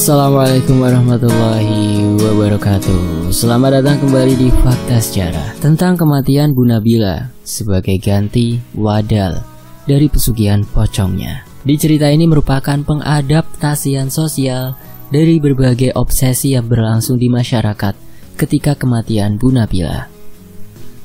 [0.00, 3.28] Assalamualaikum warahmatullahi wabarakatuh.
[3.36, 9.44] Selamat datang kembali di Fakta Sejarah Tentang kematian Bu Nabila Sebagai ganti wadal
[9.84, 11.44] Dari pesugihan pocongnya.
[11.68, 14.72] Di cerita ini merupakan pengadaptasian sosial
[15.12, 17.92] Dari berbagai obsesi yang berlangsung di masyarakat
[18.40, 20.08] Ketika kematian Bu Nabila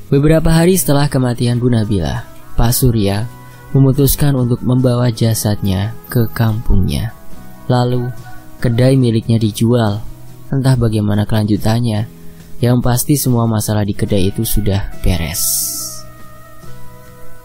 [0.08, 2.24] Beberapa hari setelah kematian Bu Nabila
[2.56, 3.28] Pak Surya
[3.76, 7.12] memutuskan untuk membawa jasadnya ke kampungnya.
[7.68, 8.08] Lalu,
[8.58, 10.02] kedai miliknya dijual.
[10.52, 12.06] Entah bagaimana kelanjutannya,
[12.62, 15.74] yang pasti semua masalah di kedai itu sudah beres.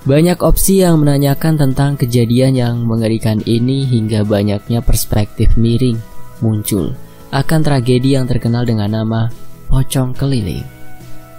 [0.02, 6.02] Banyak opsi yang menanyakan tentang kejadian yang mengerikan ini hingga banyaknya perspektif miring
[6.42, 6.98] muncul
[7.30, 9.30] akan tragedi yang terkenal dengan nama
[9.70, 10.66] pocong keliling.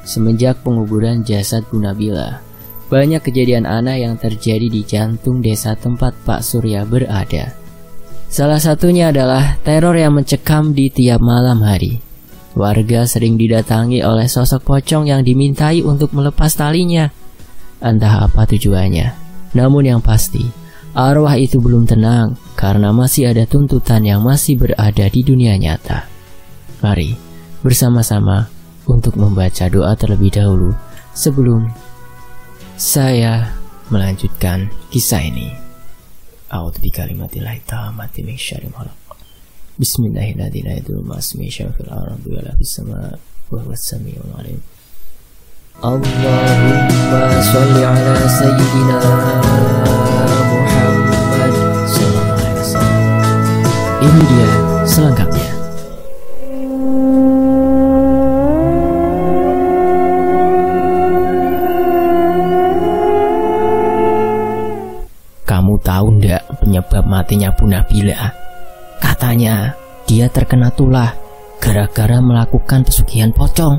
[0.06, 2.38] Semenjak penguburan jasad Bu Nabila,
[2.86, 7.61] banyak kejadian aneh yang terjadi di jantung desa tempat Pak Surya berada.
[8.32, 12.00] Salah satunya adalah teror yang mencekam di tiap malam hari.
[12.56, 17.12] Warga sering didatangi oleh sosok pocong yang dimintai untuk melepas talinya.
[17.84, 19.12] Entah apa tujuannya.
[19.52, 20.48] Namun yang pasti,
[20.96, 26.08] arwah itu belum tenang karena masih ada tuntutan yang masih berada di dunia nyata.
[26.80, 27.12] Mari
[27.60, 28.48] bersama-sama
[28.88, 30.72] untuk membaca doa terlebih dahulu
[31.12, 31.68] sebelum
[32.80, 33.52] saya
[33.92, 35.61] melanjutkan kisah ini.
[36.52, 38.84] A'udzu bikalimatillahi tammati min syarri ma
[39.80, 41.00] Bismillahirrahmanirrahim.
[41.00, 43.16] Masmi syafil ardi wa la fis sama
[43.48, 44.28] wa huwa samiul.
[45.80, 49.00] Allahumma shalli ala sayyidina
[50.52, 51.56] Muhammad
[51.88, 52.84] sallallahu.
[54.04, 54.52] Ini dia
[54.84, 55.41] selengkapnya.
[66.72, 68.32] Penyebab matinya Bu Nabila?
[68.96, 69.76] Katanya
[70.08, 71.12] dia terkena tulah
[71.60, 73.76] gara-gara melakukan pesugihan pocong.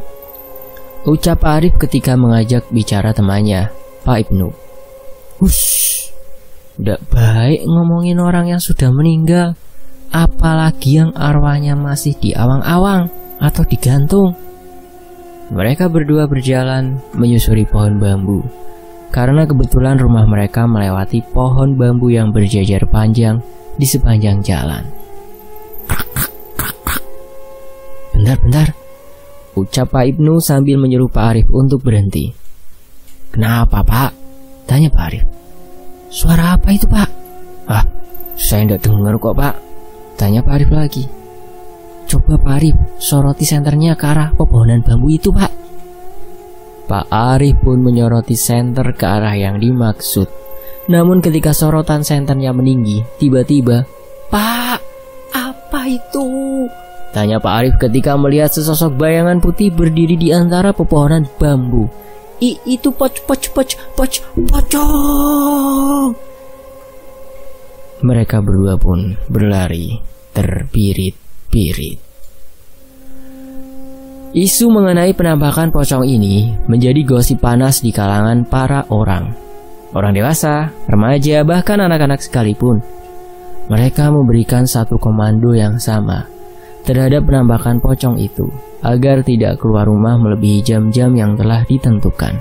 [1.09, 3.73] Ucap Arif ketika mengajak bicara temannya,
[4.05, 4.53] Pak Ibnu.
[5.41, 6.13] Hush,
[6.77, 9.57] ndak baik ngomongin orang yang sudah meninggal,
[10.13, 13.09] apalagi yang arwahnya masih di awang-awang
[13.41, 14.37] atau digantung.
[15.49, 18.45] Mereka berdua berjalan menyusuri pohon bambu
[19.13, 23.45] karena kebetulan rumah mereka melewati pohon bambu yang berjajar panjang
[23.77, 24.81] di sepanjang jalan.
[28.09, 28.73] Bentar-bentar,
[29.53, 32.33] ucap Pak Ibnu sambil menyuruh Pak Arif untuk berhenti.
[33.29, 34.11] Kenapa Pak?
[34.65, 35.23] Tanya Pak Arif.
[36.09, 37.09] Suara apa itu Pak?
[37.69, 37.85] Ah,
[38.33, 39.55] saya tidak dengar kok Pak.
[40.17, 41.05] Tanya Pak Arif lagi.
[42.09, 45.62] Coba Pak Arif soroti senternya ke arah pepohonan bambu itu Pak.
[46.83, 50.27] Pak Arif pun menyoroti senter ke arah yang dimaksud.
[50.91, 53.87] Namun ketika sorotan senternya meninggi, tiba-tiba,
[54.27, 54.79] Pak,
[55.31, 56.27] apa itu?
[57.15, 61.87] Tanya Pak Arif ketika melihat sesosok bayangan putih berdiri di antara pepohonan bambu.
[62.43, 66.11] I, itu poc poc poc poc pocong.
[68.03, 69.95] Mereka berdua pun berlari
[70.35, 72.02] terpirit-pirit.
[74.33, 79.29] Isu mengenai penampakan pocong ini menjadi gosip panas di kalangan para orang.
[79.93, 82.81] Orang dewasa, remaja, bahkan anak-anak sekalipun.
[83.69, 86.25] Mereka memberikan satu komando yang sama
[86.81, 88.49] terhadap penampakan pocong itu
[88.81, 92.33] agar tidak keluar rumah melebihi jam-jam yang telah ditentukan.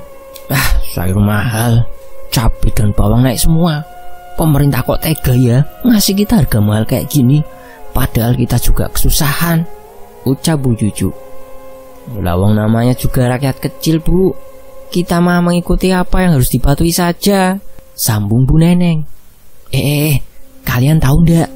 [0.49, 1.85] Ah, sayur mahal,
[2.33, 3.85] cabai dan bawang naik semua.
[4.41, 7.45] Pemerintah kok tega ya ngasih kita harga mahal kayak gini,
[7.93, 9.61] padahal kita juga kesusahan.
[10.25, 11.32] Ucap Bu Juju.
[12.19, 14.35] Lawang namanya juga rakyat kecil bu
[14.91, 17.57] Kita mah mengikuti apa yang harus dipatuhi saja
[17.95, 19.07] Sambung bu neneng
[19.73, 20.17] Eh, eh, eh
[20.69, 21.49] kalian tahu ndak?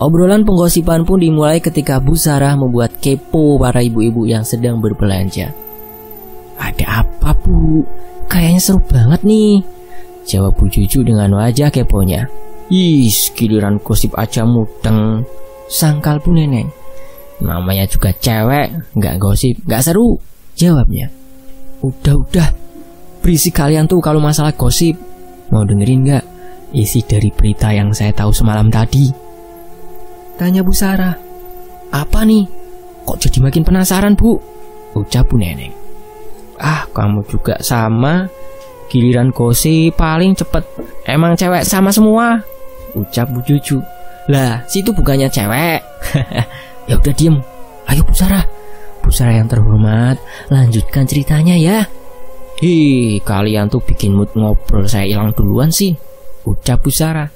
[0.00, 5.52] Obrolan penggosipan pun dimulai ketika Bu Sarah membuat kepo para ibu-ibu yang sedang berbelanja.
[6.56, 7.84] Ada apa bu?
[8.24, 9.60] Kayaknya seru banget nih.
[10.24, 12.24] Jawab Bu Juju dengan wajah keponya.
[12.72, 15.28] Ih, giliran gosip aja mudeng.
[15.68, 16.79] Sangkal Bu Neneng.
[17.40, 20.20] Namanya juga cewek, nggak gosip, nggak seru.
[20.56, 21.08] Jawabnya.
[21.80, 22.52] Udah-udah,
[23.24, 24.96] berisik kalian tuh kalau masalah gosip.
[25.48, 26.24] Mau dengerin nggak
[26.76, 29.08] isi dari berita yang saya tahu semalam tadi?
[30.36, 31.16] Tanya Bu Sarah.
[31.90, 32.46] Apa nih?
[33.08, 34.38] Kok jadi makin penasaran bu?
[34.94, 35.72] Ucap Bu Neneng.
[36.60, 38.28] Ah, kamu juga sama.
[38.92, 40.62] Giliran gosip paling cepet.
[41.08, 42.44] Emang cewek sama semua.
[42.92, 43.80] Ucap Bu Cucu.
[44.28, 45.80] Lah, situ bukannya cewek.
[46.90, 47.38] Ya udah diem.
[47.86, 48.42] Ayo Bu Sarah.
[48.98, 50.18] Bu Sarah yang terhormat,
[50.50, 51.86] lanjutkan ceritanya ya.
[52.58, 55.94] Hi, kalian tuh bikin mood ngobrol saya hilang duluan sih.
[56.42, 57.30] Ucap Bu Sarah.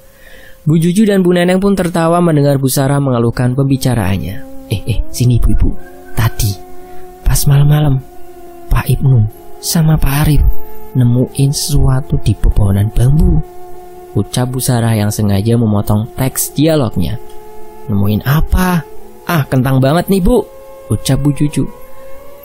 [0.67, 4.67] Bu Juju dan Bu Neneng pun tertawa mendengar Bu Sarah mengeluhkan pembicaraannya.
[4.67, 5.71] Eh, eh, sini ibu-ibu.
[6.19, 6.51] Tadi,
[7.23, 8.03] pas malam-malam,
[8.67, 9.23] Pak Ibnu
[9.63, 10.43] sama Pak Arif
[10.99, 13.39] nemuin sesuatu di pepohonan bambu.
[14.19, 17.15] Ucap Bu Sarah yang sengaja memotong teks dialognya.
[17.87, 18.94] Nemuin apa?
[19.25, 20.45] Ah, kentang banget nih bu.
[20.93, 21.65] Ucap Bu Juju.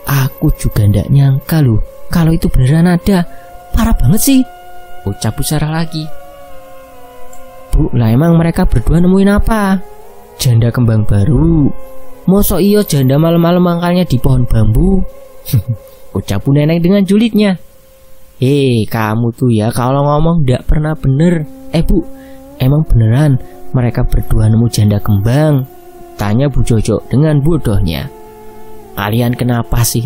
[0.09, 3.29] Aku juga ndak nyangka loh kalau itu beneran ada.
[3.77, 4.41] Parah banget sih.
[5.05, 6.05] Ucap Bu Sarah lagi.
[7.71, 9.79] Bu, lah emang mereka berdua nemuin apa?
[10.41, 11.71] Janda kembang baru.
[12.27, 15.05] Moso iyo janda malam-malam mangkalnya di pohon bambu.
[16.17, 17.61] Ucap Bu Neneng dengan julidnya.
[18.41, 21.45] Hei, kamu tuh ya kalau ngomong ndak pernah bener.
[21.77, 22.01] Eh bu,
[22.57, 23.37] emang beneran
[23.71, 25.80] mereka berdua nemu janda kembang?
[26.21, 28.13] Tanya Bu Jojo dengan bodohnya.
[28.93, 30.05] Kalian kenapa sih?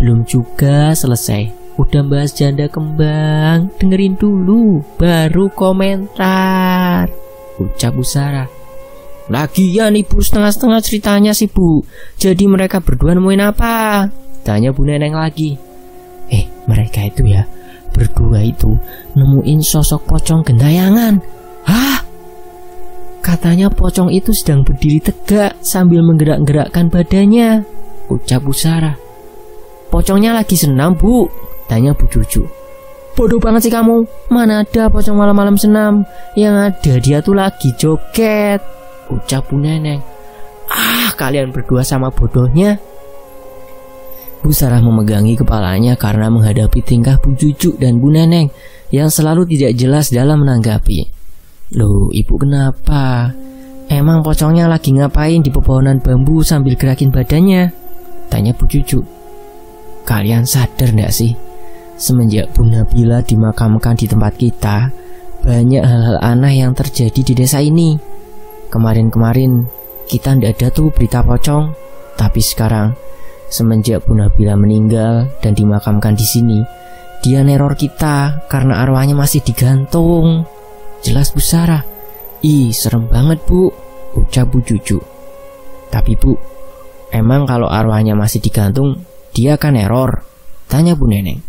[0.00, 1.52] Belum juga selesai.
[1.76, 7.12] Udah bahas janda kembang, dengerin dulu, baru komentar.
[7.60, 8.48] Ucap Bu Sarah.
[9.26, 11.82] Lagian ibu setengah-setengah ceritanya sih bu
[12.14, 14.06] Jadi mereka berdua nemuin apa?
[14.46, 15.58] Tanya Bu Neneng lagi
[16.30, 17.42] Eh mereka itu ya
[17.90, 18.78] Berdua itu
[19.18, 21.18] nemuin sosok pocong gentayangan
[21.66, 21.95] Hah?
[23.26, 27.66] Katanya pocong itu sedang berdiri tegak sambil menggerak-gerakkan badannya
[28.06, 28.94] Ucap Bu Sarah
[29.90, 31.26] Pocongnya lagi senam bu
[31.66, 32.46] Tanya Bu Cucu.
[33.18, 34.06] Bodoh banget sih kamu.
[34.30, 36.06] Mana ada pocong malam-malam senam.
[36.38, 38.62] Yang ada dia tuh lagi joget.
[39.10, 39.98] Ucap Bu Neneng.
[40.70, 42.78] Ah, kalian berdua sama bodohnya.
[44.44, 48.52] Bu Sarah memegangi kepalanya karena menghadapi tingkah Bu Cucu dan Bu Neneng
[48.94, 51.15] yang selalu tidak jelas dalam menanggapi.
[51.74, 53.34] Loh, ibu kenapa?
[53.90, 57.74] Emang pocongnya lagi ngapain di pepohonan bambu sambil gerakin badannya?
[58.30, 59.02] Tanya Bu Cucu.
[60.06, 61.34] Kalian sadar nggak sih?
[61.98, 64.94] Semenjak Bu Nabila dimakamkan di tempat kita,
[65.42, 67.98] banyak hal-hal aneh yang terjadi di desa ini.
[68.70, 69.66] Kemarin-kemarin
[70.06, 71.74] kita ndak ada tuh berita pocong,
[72.14, 72.94] tapi sekarang
[73.50, 76.62] semenjak Bu Nabila meninggal dan dimakamkan di sini,
[77.26, 80.46] dia neror kita karena arwahnya masih digantung.
[81.04, 81.84] Jelas Bu Sarah.
[82.44, 83.72] Ih, serem banget Bu,
[84.16, 85.00] ucap Bu Cucu.
[85.92, 86.36] Tapi Bu,
[87.10, 89.02] emang kalau arwahnya masih digantung,
[89.32, 90.24] dia kan error?
[90.68, 91.40] Tanya Bu Neneng.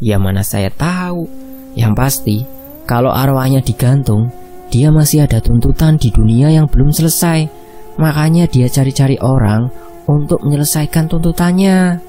[0.00, 1.28] Ya mana saya tahu.
[1.76, 2.36] Yang pasti,
[2.84, 4.32] kalau arwahnya digantung,
[4.68, 7.48] dia masih ada tuntutan di dunia yang belum selesai.
[7.96, 9.72] Makanya dia cari-cari orang
[10.04, 12.00] untuk menyelesaikan tuntutannya.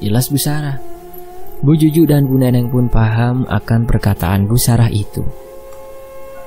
[0.00, 0.80] Jelas Bu Sarah.
[1.60, 5.24] Bu Juju dan Bu Neneng pun paham akan perkataan Bu Sarah itu.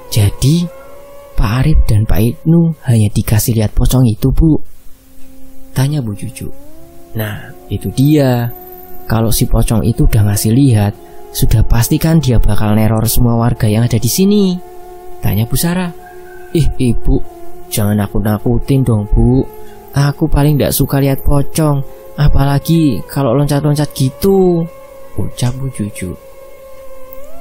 [0.09, 0.65] Jadi,
[1.37, 4.57] Pak Arif dan Pak Ibnu hanya dikasih lihat pocong itu, Bu.
[5.71, 6.49] Tanya Bu Juju.
[7.15, 8.49] Nah, itu dia.
[9.09, 10.93] Kalau si pocong itu udah ngasih lihat,
[11.29, 14.57] sudah pasti kan dia bakal neror semua warga yang ada di sini.
[15.21, 15.93] Tanya Bu Sarah.
[16.53, 17.21] Ih ibu,
[17.69, 19.45] jangan aku nakutin dong bu.
[19.93, 21.81] Aku paling gak suka lihat pocong,
[22.17, 24.65] apalagi kalau loncat-loncat gitu.
[25.17, 26.28] Ucap Bu Juju.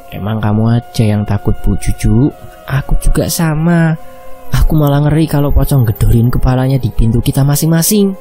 [0.08, 2.32] Emang kamu aja yang takut Bu Juju?
[2.64, 3.96] Aku juga sama.
[4.49, 8.16] Aku malah ngeri kalau pocong gedorin kepalanya di pintu kita masing-masing.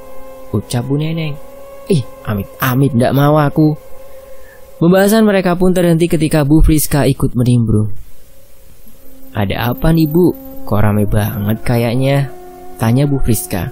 [0.52, 1.36] Ucap Bu Neneng.
[1.88, 3.76] Ih, amit-amit ndak mau aku.
[4.78, 7.90] Pembahasan mereka pun terhenti ketika Bu Friska ikut menimbrung.
[9.32, 10.36] Ada apa nih Bu?
[10.68, 12.28] Kok rame banget kayaknya?
[12.76, 13.72] Tanya Bu Friska.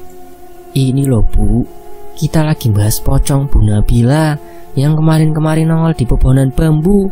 [0.71, 1.67] Ini loh Bu,
[2.15, 4.39] kita lagi bahas pocong Bu Nabila
[4.79, 7.11] yang kemarin-kemarin nongol di pepohonan bambu.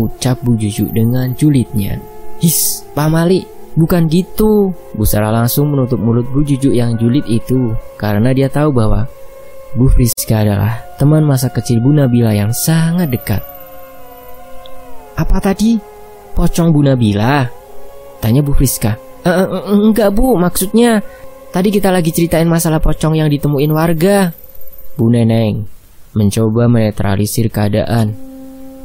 [0.00, 2.00] Ucap Bu Juju dengan julidnya.
[2.40, 3.44] His, Pak Mali,
[3.76, 4.72] bukan gitu.
[4.96, 9.04] Bu Sarah langsung menutup mulut Bu Juju yang julid itu karena dia tahu bahwa
[9.72, 13.40] Bu Friska adalah teman masa kecil Bu Nabila yang sangat dekat.
[15.16, 15.76] Apa tadi?
[16.32, 17.48] Pocong Bu Nabila?
[18.20, 18.96] Tanya Bu Friska.
[19.22, 21.00] E -e enggak Bu, maksudnya
[21.54, 24.32] tadi kita lagi ceritain masalah pocong yang ditemuin warga.
[24.96, 25.64] Bu Neneng
[26.12, 28.31] mencoba menetralisir keadaan.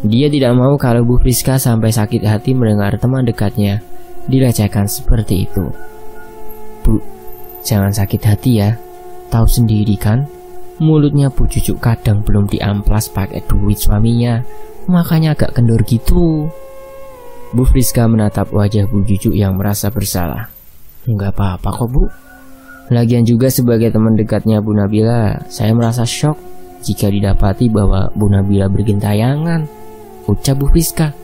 [0.06, 3.82] Dia tidak mau kalau Bu Friska sampai sakit hati mendengar teman dekatnya
[4.30, 5.74] dilecehkan seperti itu.
[6.86, 7.02] Bu,
[7.66, 8.78] jangan sakit hati ya.
[9.28, 10.30] Tahu sendiri kan,
[10.78, 14.46] Mulutnya Bu Cucu kadang belum diamplas pakai duit suaminya,
[14.86, 16.54] makanya agak kendor gitu.
[17.50, 20.54] Bu Friska menatap wajah Bu Cucu yang merasa bersalah.
[21.10, 22.04] Enggak apa-apa kok Bu.
[22.94, 26.38] Lagian juga sebagai teman dekatnya Bu Nabila, saya merasa shock
[26.86, 29.66] jika didapati bahwa Bu Nabila bergentayangan.
[30.28, 31.16] Ucap Bu Friska.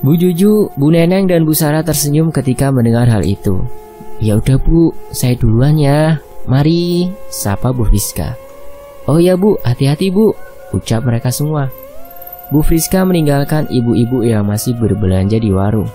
[0.00, 3.60] Bu Juju, Bu Neneng, dan Bu Sarah tersenyum ketika mendengar hal itu.
[4.20, 6.20] Ya udah Bu, saya duluan ya.
[6.44, 8.36] Mari, sapa Bu Friska.
[9.08, 10.36] Oh ya Bu, hati-hati Bu,
[10.76, 11.72] ucap mereka semua.
[12.52, 15.88] Bu Friska meninggalkan ibu-ibu yang masih berbelanja di warung.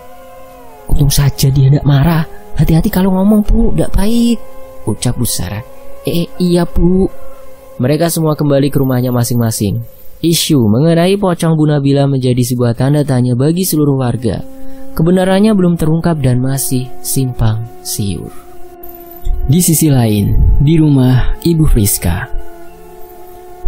[0.89, 2.25] Untung saja dia tidak marah.
[2.57, 4.37] Hati-hati kalau ngomong, Bu, tidak baik.
[4.89, 5.61] Ucap Bu Sarah.
[6.05, 7.09] Eh, iya, Bu.
[7.81, 9.83] Mereka semua kembali ke rumahnya masing-masing.
[10.25, 14.41] Isu mengenai pocong Bu Nabila menjadi sebuah tanda tanya bagi seluruh warga.
[14.97, 18.33] Kebenarannya belum terungkap dan masih simpang siur.
[19.45, 22.25] Di sisi lain, di rumah Ibu Friska.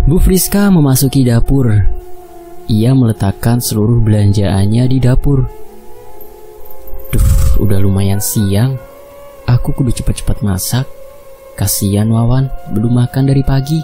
[0.09, 1.69] Bu Friska memasuki dapur.
[2.65, 5.45] Ia meletakkan seluruh belanjaannya di dapur.
[7.13, 7.29] Duh,
[7.61, 8.81] udah lumayan siang.
[9.45, 10.89] Aku kudu cepat-cepat masak.
[11.53, 13.77] Kasihan Wawan, belum makan dari pagi.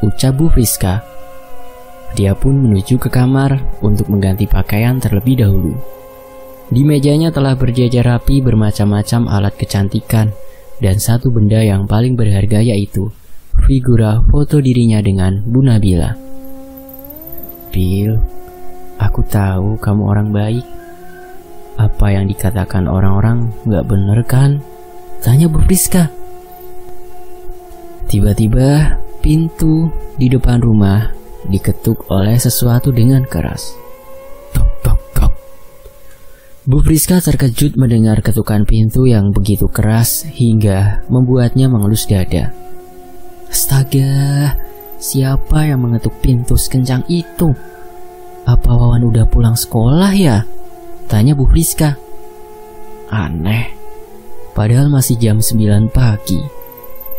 [0.00, 1.09] Ucap Bu Friska
[2.18, 5.74] dia pun menuju ke kamar untuk mengganti pakaian terlebih dahulu.
[6.70, 10.30] Di mejanya telah berjajar rapi bermacam-macam alat kecantikan
[10.78, 13.10] dan satu benda yang paling berharga yaitu
[13.66, 16.14] figura foto dirinya dengan Bu Nabila.
[17.70, 18.18] Bill,
[18.98, 20.66] aku tahu kamu orang baik.
[21.78, 24.60] Apa yang dikatakan orang-orang gak bener kan?
[25.22, 26.10] Tanya Bu Friska.
[28.10, 29.86] Tiba-tiba pintu
[30.18, 33.72] di depan rumah diketuk oleh sesuatu dengan keras.
[34.52, 35.32] Tok tok tok.
[36.68, 42.52] Bu Friska terkejut mendengar ketukan pintu yang begitu keras hingga membuatnya mengelus dada.
[43.50, 44.54] Astaga,
[45.00, 47.50] siapa yang mengetuk pintu sekencang itu?
[48.46, 50.46] Apa Wawan udah pulang sekolah ya?
[51.10, 51.98] Tanya Bu Friska.
[53.10, 53.74] Aneh,
[54.54, 56.38] padahal masih jam 9 pagi.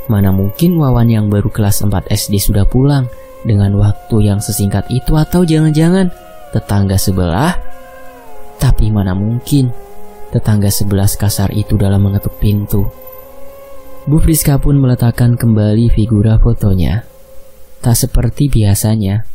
[0.07, 3.11] Mana mungkin Wawan yang baru kelas 4 SD sudah pulang
[3.45, 6.13] dengan waktu yang sesingkat itu atau jangan-jangan
[6.53, 7.57] tetangga sebelah?
[8.61, 9.73] Tapi mana mungkin
[10.29, 12.87] tetangga sebelah kasar itu dalam mengetuk pintu.
[14.05, 17.05] Bu Friska pun meletakkan kembali figura fotonya.
[17.81, 19.25] Tak seperti biasanya,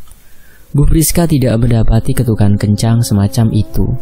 [0.74, 3.94] Bu Friska tidak mendapati ketukan kencang semacam itu.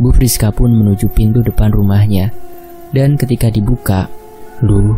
[0.00, 2.32] Bu Friska pun menuju pintu depan rumahnya.
[2.92, 4.08] Dan ketika dibuka,
[4.64, 4.96] Lu,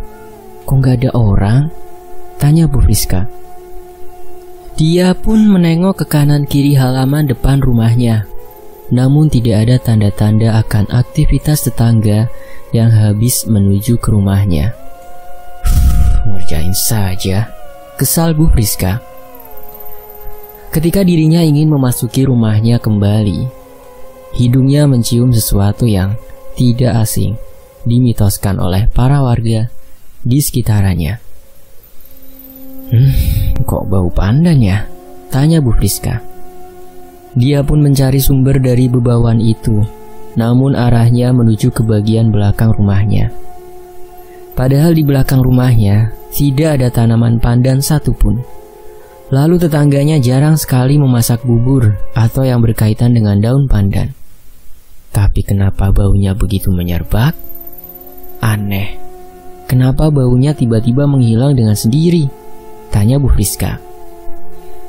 [0.62, 1.66] kok gak ada orang?
[2.38, 3.26] Tanya Bu Friska.
[4.78, 8.30] Dia pun menengok ke kanan kiri halaman depan rumahnya.
[8.94, 12.30] Namun tidak ada tanda-tanda akan aktivitas tetangga
[12.70, 14.78] yang habis menuju ke rumahnya.
[16.30, 17.50] Ngerjain saja,
[17.98, 19.02] kesal Bu Friska.
[20.70, 23.50] Ketika dirinya ingin memasuki rumahnya kembali,
[24.38, 26.14] hidungnya mencium sesuatu yang
[26.54, 27.34] tidak asing
[27.82, 29.74] dimitoskan oleh para warga
[30.22, 31.18] di sekitarnya.
[32.88, 33.37] Hmm,
[33.68, 34.88] kok bau pandan ya?
[35.28, 36.24] Tanya Bu Friska.
[37.36, 39.84] Dia pun mencari sumber dari bebauan itu,
[40.40, 43.28] namun arahnya menuju ke bagian belakang rumahnya.
[44.56, 48.40] Padahal di belakang rumahnya tidak ada tanaman pandan satupun.
[49.28, 54.16] Lalu tetangganya jarang sekali memasak bubur atau yang berkaitan dengan daun pandan.
[55.12, 57.36] Tapi kenapa baunya begitu menyerbak?
[58.40, 58.96] Aneh.
[59.68, 62.47] Kenapa baunya tiba-tiba menghilang dengan sendiri?
[62.88, 63.78] Tanya Bu Friska.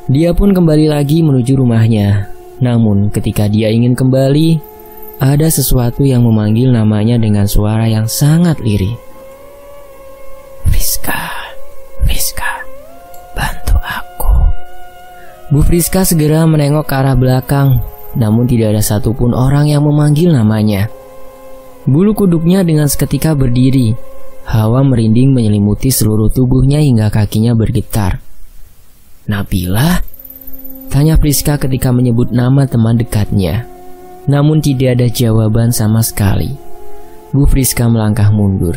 [0.09, 2.31] Dia pun kembali lagi menuju rumahnya.
[2.59, 4.59] Namun ketika dia ingin kembali,
[5.19, 8.95] ada sesuatu yang memanggil namanya dengan suara yang sangat lirih.
[10.67, 11.19] Friska,
[12.07, 12.63] Friska,
[13.35, 14.33] bantu aku.
[15.51, 17.83] Bu Friska segera menengok ke arah belakang,
[18.15, 20.87] namun tidak ada satupun orang yang memanggil namanya.
[21.83, 23.95] Bulu kuduknya dengan seketika berdiri,
[24.49, 28.17] Hawa merinding menyelimuti seluruh tubuhnya hingga kakinya bergetar.
[29.29, 30.01] Nabila?
[30.89, 33.69] Tanya Priska ketika menyebut nama teman dekatnya.
[34.25, 36.57] Namun tidak ada jawaban sama sekali.
[37.29, 38.73] Bu Friska melangkah mundur.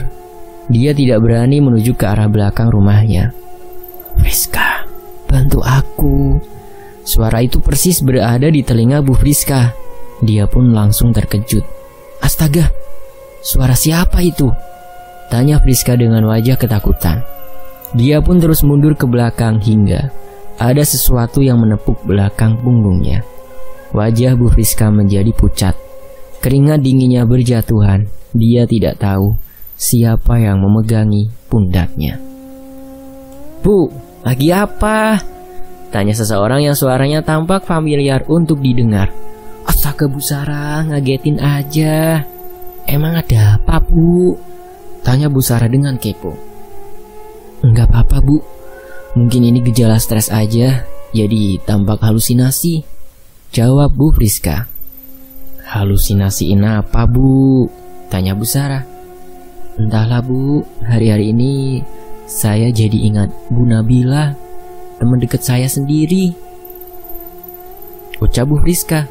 [0.69, 3.33] Dia tidak berani menuju ke arah belakang rumahnya.
[4.21, 4.85] Friska,
[5.25, 6.37] bantu aku.
[7.01, 9.73] Suara itu persis berada di telinga Bu Friska.
[10.21, 11.65] Dia pun langsung terkejut.
[12.21, 12.69] Astaga,
[13.41, 14.53] suara siapa itu?
[15.33, 17.25] Tanya Friska dengan wajah ketakutan.
[17.97, 20.13] Dia pun terus mundur ke belakang hingga
[20.61, 23.25] ada sesuatu yang menepuk belakang punggungnya.
[23.97, 25.73] Wajah Bu Friska menjadi pucat.
[26.45, 28.13] Keringat dinginnya berjatuhan.
[28.37, 29.33] Dia tidak tahu
[29.81, 32.21] siapa yang memegangi pundaknya.
[33.65, 33.89] Bu,
[34.25, 35.17] lagi apa?
[35.89, 39.09] Tanya seseorang yang suaranya tampak familiar untuk didengar.
[39.65, 42.21] Astaga Bu Sarah, ngagetin aja.
[42.85, 44.53] Emang ada apa Bu?
[45.03, 46.39] Tanya Bu Sarah dengan kepo.
[47.63, 48.39] Enggak apa-apa Bu,
[49.19, 52.87] mungkin ini gejala stres aja, jadi tampak halusinasi.
[53.53, 54.71] Jawab Bu Friska.
[55.67, 57.67] Halusinasiin apa Bu?
[58.09, 58.87] Tanya Bu Sarah.
[59.77, 61.83] Entahlah Bu, hari-hari ini
[62.31, 64.39] saya jadi ingat Bu Nabila,
[65.03, 66.33] teman dekat saya sendiri.
[68.23, 69.11] Ucap Bu Friska.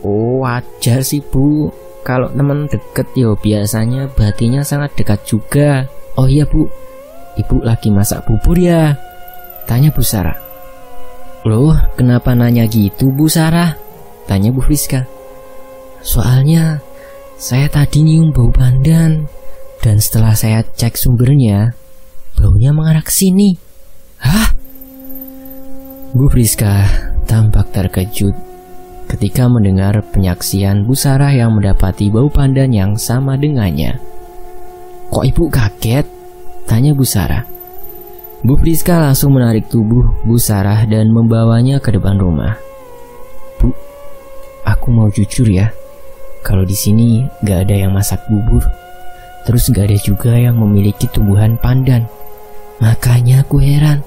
[0.00, 1.68] Oh wajar sih Bu,
[2.04, 5.88] kalau teman deket yo biasanya batinya sangat dekat juga.
[6.20, 6.68] Oh iya bu,
[7.40, 8.94] ibu lagi masak bubur ya?
[9.64, 10.36] Tanya Bu Sarah.
[11.48, 13.74] Loh, kenapa nanya gitu Bu Sarah?
[14.28, 15.08] Tanya Bu Friska.
[16.04, 16.84] Soalnya
[17.40, 19.24] saya tadi nyium bau pandan
[19.80, 21.72] dan setelah saya cek sumbernya,
[22.36, 23.56] baunya mengarah ke sini.
[24.20, 24.52] Hah?
[26.12, 26.84] Bu Friska
[27.24, 28.53] tampak terkejut
[29.14, 34.02] ketika mendengar penyaksian Bu Sarah yang mendapati bau pandan yang sama dengannya.
[35.14, 36.02] Kok ibu kaget?
[36.66, 37.46] Tanya Bu Sarah.
[38.42, 42.58] Bu Friska langsung menarik tubuh Bu Sarah dan membawanya ke depan rumah.
[43.62, 43.70] Bu,
[44.66, 45.70] aku mau jujur ya.
[46.42, 48.66] Kalau di sini gak ada yang masak bubur.
[49.46, 52.10] Terus gak ada juga yang memiliki tumbuhan pandan.
[52.82, 54.02] Makanya aku heran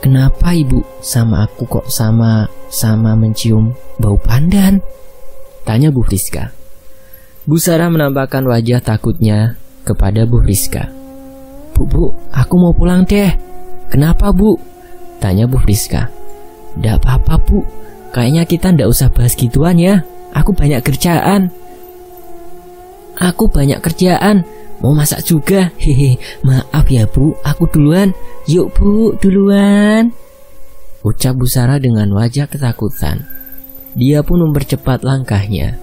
[0.00, 4.80] Kenapa ibu sama aku kok sama sama mencium bau pandan?
[5.68, 6.56] Tanya Bu Friska.
[7.44, 10.88] Bu Sarah menampakkan wajah takutnya kepada Bu Friska.
[11.76, 13.28] Bu, bu, aku mau pulang deh.
[13.92, 14.56] Kenapa bu?
[15.20, 16.08] Tanya Bu Friska.
[16.80, 17.60] Tidak apa-apa bu,
[18.08, 20.00] kayaknya kita ndak usah bahas gituan ya.
[20.32, 21.52] Aku banyak kerjaan.
[23.20, 24.48] Aku banyak kerjaan,
[24.80, 25.68] Mau masak juga?
[25.76, 28.16] Hehe, maaf ya bu, aku duluan.
[28.48, 30.12] Yuk bu, duluan.
[31.00, 33.24] Ucap Bu Sarah dengan wajah ketakutan.
[33.96, 35.76] Dia pun mempercepat langkahnya.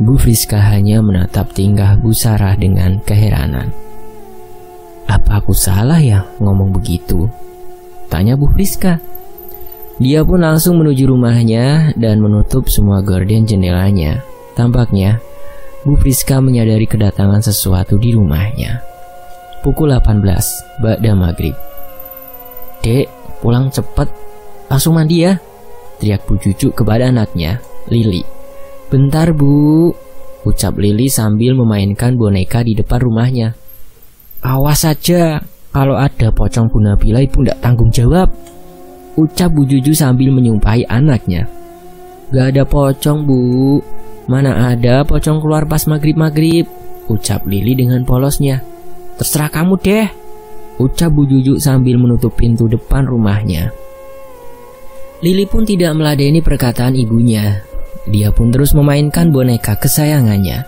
[0.00, 3.72] Bu Friska hanya menatap tingkah Bu Sarah dengan keheranan.
[5.04, 7.28] Apa aku salah ya ngomong begitu?
[8.08, 9.00] Tanya Bu Friska.
[10.00, 14.24] Dia pun langsung menuju rumahnya dan menutup semua gorden jendelanya.
[14.56, 15.20] Tampaknya
[15.82, 18.78] Bu Friska menyadari kedatangan sesuatu di rumahnya.
[19.66, 21.58] Pukul 18, Ba'da Maghrib.
[22.86, 23.10] Dek,
[23.42, 24.06] pulang cepet.
[24.70, 25.34] Langsung mandi ya.
[25.98, 27.58] Teriak Bu Cucu kepada anaknya,
[27.90, 28.22] Lili.
[28.94, 29.90] Bentar bu,
[30.46, 33.54] ucap Lili sambil memainkan boneka di depan rumahnya.
[34.42, 35.42] Awas saja,
[35.74, 38.30] kalau ada pocong Bu Nabila ibu tidak tanggung jawab.
[39.18, 41.50] Ucap Bu Juju sambil menyumpahi anaknya.
[42.30, 43.82] Gak ada pocong bu,
[44.30, 46.66] Mana ada pocong keluar pas maghrib-maghrib
[47.10, 48.62] Ucap Lili dengan polosnya.
[49.18, 50.06] Terserah kamu deh
[50.78, 53.74] Ucap Bu Juju sambil menutup pintu depan rumahnya.
[55.22, 57.62] Lili pun tidak meladeni perkataan ibunya.
[58.10, 60.66] Dia pun terus memainkan boneka kesayangannya.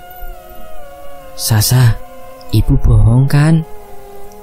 [1.35, 1.99] Sasa,
[2.55, 3.67] ibu bohong kan?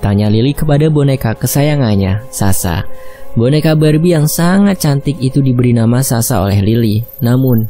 [0.03, 2.83] Tanya Lili kepada boneka kesayangannya, Sasa.
[3.31, 6.99] Boneka Barbie yang sangat cantik itu diberi nama Sasa oleh Lili.
[7.23, 7.63] Namun,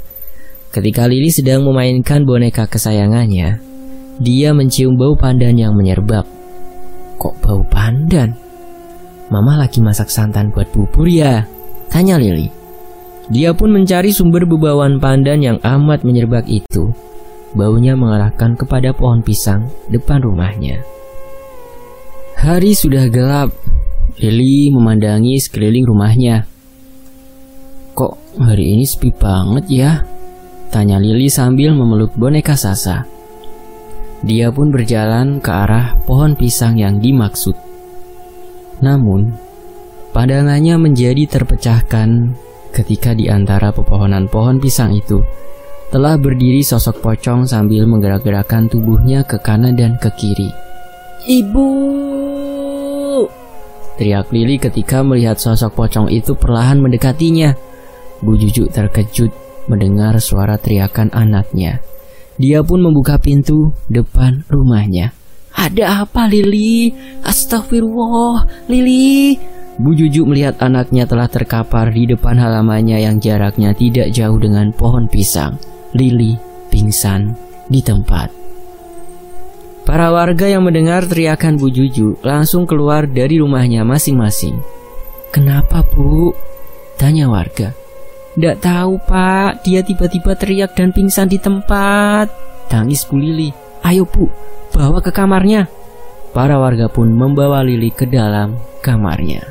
[0.71, 3.59] Ketika Lili sedang memainkan boneka kesayangannya,
[4.23, 6.23] dia mencium bau pandan yang menyerbak.
[7.19, 8.31] Kok bau pandan?
[9.27, 11.43] Mama lagi masak santan buat bubur ya?
[11.91, 12.47] Tanya Lili.
[13.27, 16.95] Dia pun mencari sumber bebauan pandan yang amat menyerbak itu.
[17.51, 20.79] Baunya mengarahkan kepada pohon pisang depan rumahnya.
[22.39, 23.51] Hari sudah gelap.
[24.23, 26.47] Lili memandangi sekeliling rumahnya.
[27.91, 29.91] Kok hari ini sepi banget ya?
[30.71, 33.03] Tanya Lili sambil memeluk boneka Sasa.
[34.23, 37.59] Dia pun berjalan ke arah pohon pisang yang dimaksud.
[38.79, 39.35] Namun,
[40.15, 42.31] pandangannya menjadi terpecahkan
[42.71, 45.19] ketika di antara pepohonan pohon pisang itu
[45.91, 50.47] telah berdiri sosok pocong sambil menggerak-gerakkan tubuhnya ke kanan dan ke kiri.
[51.27, 51.67] Ibu!
[53.99, 57.59] Teriak Lili ketika melihat sosok pocong itu perlahan mendekatinya.
[58.23, 61.83] Bu Jujuk terkejut mendengar suara teriakan anaknya.
[62.41, 65.13] Dia pun membuka pintu depan rumahnya.
[65.51, 66.89] Ada apa Lili?
[67.21, 69.37] Astagfirullah, Lili.
[69.81, 75.09] Bu Juju melihat anaknya telah terkapar di depan halamannya yang jaraknya tidak jauh dengan pohon
[75.09, 75.57] pisang.
[75.91, 76.37] Lili
[76.71, 77.35] pingsan
[77.67, 78.31] di tempat.
[79.81, 84.55] Para warga yang mendengar teriakan Bu Juju langsung keluar dari rumahnya masing-masing.
[85.33, 86.31] Kenapa bu?
[86.95, 87.80] Tanya warga.
[88.31, 92.31] Tidak tahu pak, dia tiba-tiba teriak dan pingsan di tempat.
[92.71, 93.51] Tangis Bu Lili.
[93.83, 94.31] Ayo bu,
[94.71, 95.67] bawa ke kamarnya.
[96.31, 99.43] Para warga pun membawa Lili ke dalam kamarnya.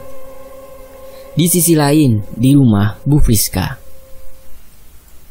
[1.36, 3.76] Di sisi lain, di rumah Bu Friska.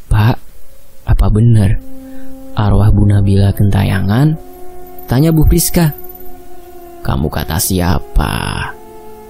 [0.09, 0.37] Pak,
[1.09, 1.81] apa benar
[2.53, 4.37] arwah Bu Nabila kentayangan?
[5.09, 5.89] Tanya Bu Friska.
[7.01, 8.33] Kamu kata siapa?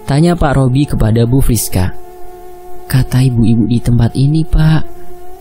[0.03, 2.08] Tanya Pak Robi kepada Bu Friska.
[2.89, 4.81] Kata ibu-ibu di tempat ini pak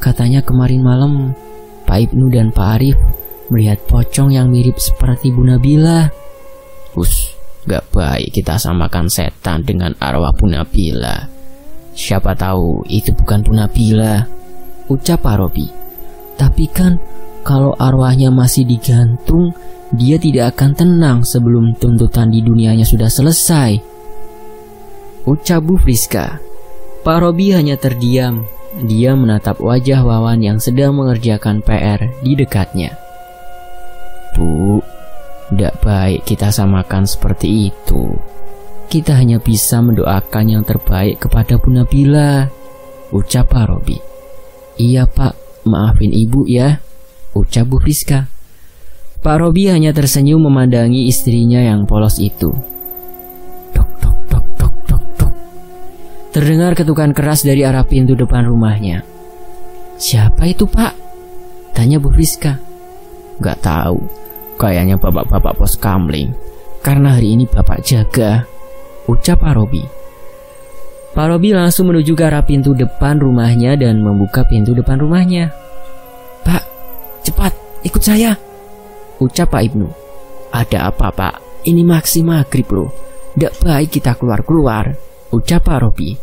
[0.05, 1.33] Katanya kemarin malam
[1.89, 2.99] Pak Ibnu dan Pak Arif
[3.49, 6.13] Melihat pocong yang mirip seperti Bu Nabila
[6.93, 7.33] Us,
[7.65, 11.25] gak baik kita samakan setan dengan arwah Bu Nabila
[11.97, 14.29] Siapa tahu itu bukan Bu Nabila
[14.93, 15.67] Ucap Pak Robi
[16.37, 17.01] Tapi kan
[17.49, 19.57] kalau arwahnya masih digantung,
[19.89, 23.81] dia tidak akan tenang sebelum tuntutan di dunianya sudah selesai.
[25.25, 26.48] Ucap Bu Friska.
[27.09, 28.45] Pak Robi hanya terdiam.
[28.85, 33.01] Dia menatap wajah Wawan yang sedang mengerjakan PR di dekatnya.
[34.37, 34.85] Bu,
[35.49, 38.13] tidak baik kita samakan seperti itu.
[38.93, 42.53] Kita hanya bisa mendoakan yang terbaik kepada Bu Nabila.
[43.09, 43.97] Ucap Pak Robi.
[44.77, 46.77] Iya pak, maafin ibu ya.
[47.33, 48.29] Ucap Bu Friska.
[49.25, 52.53] Pak Robi hanya tersenyum memandangi istrinya yang polos itu.
[53.73, 54.18] Dok, dok.
[56.29, 59.05] Terdengar ketukan keras dari arah pintu depan rumahnya.
[59.97, 60.95] Siapa itu pak?
[61.73, 62.61] Tanya Bu Rizka.
[63.41, 63.99] Gak tahu.
[64.59, 66.35] Kayaknya bapak-bapak pos kamling.
[66.83, 68.43] Karena hari ini bapak jaga.
[69.09, 69.83] Ucap Pak Robi.
[71.17, 75.49] Pak Robi langsung menuju ke arah pintu depan rumahnya dan membuka pintu depan rumahnya.
[76.45, 76.63] Pak,
[77.25, 78.37] cepat, ikut saya
[79.19, 79.89] Ucap Pak Ibnu.
[80.55, 81.35] Ada apa pak?
[81.67, 82.91] Ini maksi maghrib loh.
[83.35, 84.95] Tidak baik kita keluar-keluar.
[85.35, 86.17] Ucap Pak Robi.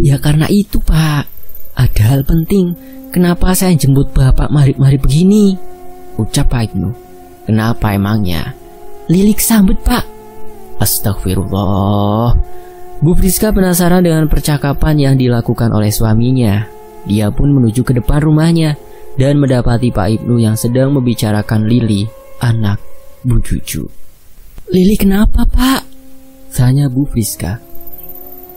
[0.00, 1.28] Ya karena itu pak.
[1.76, 2.72] Ada hal penting.
[3.10, 5.58] Kenapa saya jemput bapak maghrib-maghrib begini?
[6.16, 6.90] Ucap Pak Ibnu.
[7.50, 8.54] Kenapa emangnya?
[9.10, 10.06] Lilik sambut pak.
[10.78, 12.32] Astagfirullah.
[13.00, 16.68] Bu Friska penasaran dengan percakapan yang dilakukan oleh suaminya.
[17.08, 18.76] Dia pun menuju ke depan rumahnya
[19.16, 22.04] dan mendapati Pak Ibnu yang sedang membicarakan Lili,
[22.44, 22.76] anak
[23.24, 23.88] Bu Juju.
[24.68, 25.80] Lili kenapa pak?
[26.52, 27.69] Tanya Bu Friska.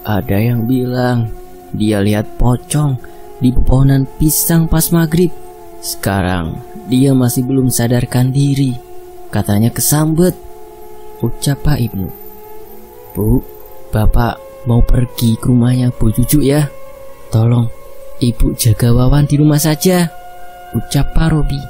[0.04, 1.32] Ada yang bilang
[1.72, 3.00] dia lihat pocong
[3.39, 5.32] di pepohonan pisang pas maghrib.
[5.80, 6.60] Sekarang
[6.92, 8.76] dia masih belum sadarkan diri.
[9.32, 10.36] Katanya kesambet.
[11.24, 12.12] Ucap Pak Ibnu.
[13.16, 13.39] Bu,
[13.96, 14.36] Bapak
[14.68, 16.68] mau pergi ke rumahnya Bu Juju ya.
[17.32, 17.72] Tolong,
[18.20, 20.12] Ibu jaga Wawan di rumah saja
[20.74, 21.62] ucap Pak Robi.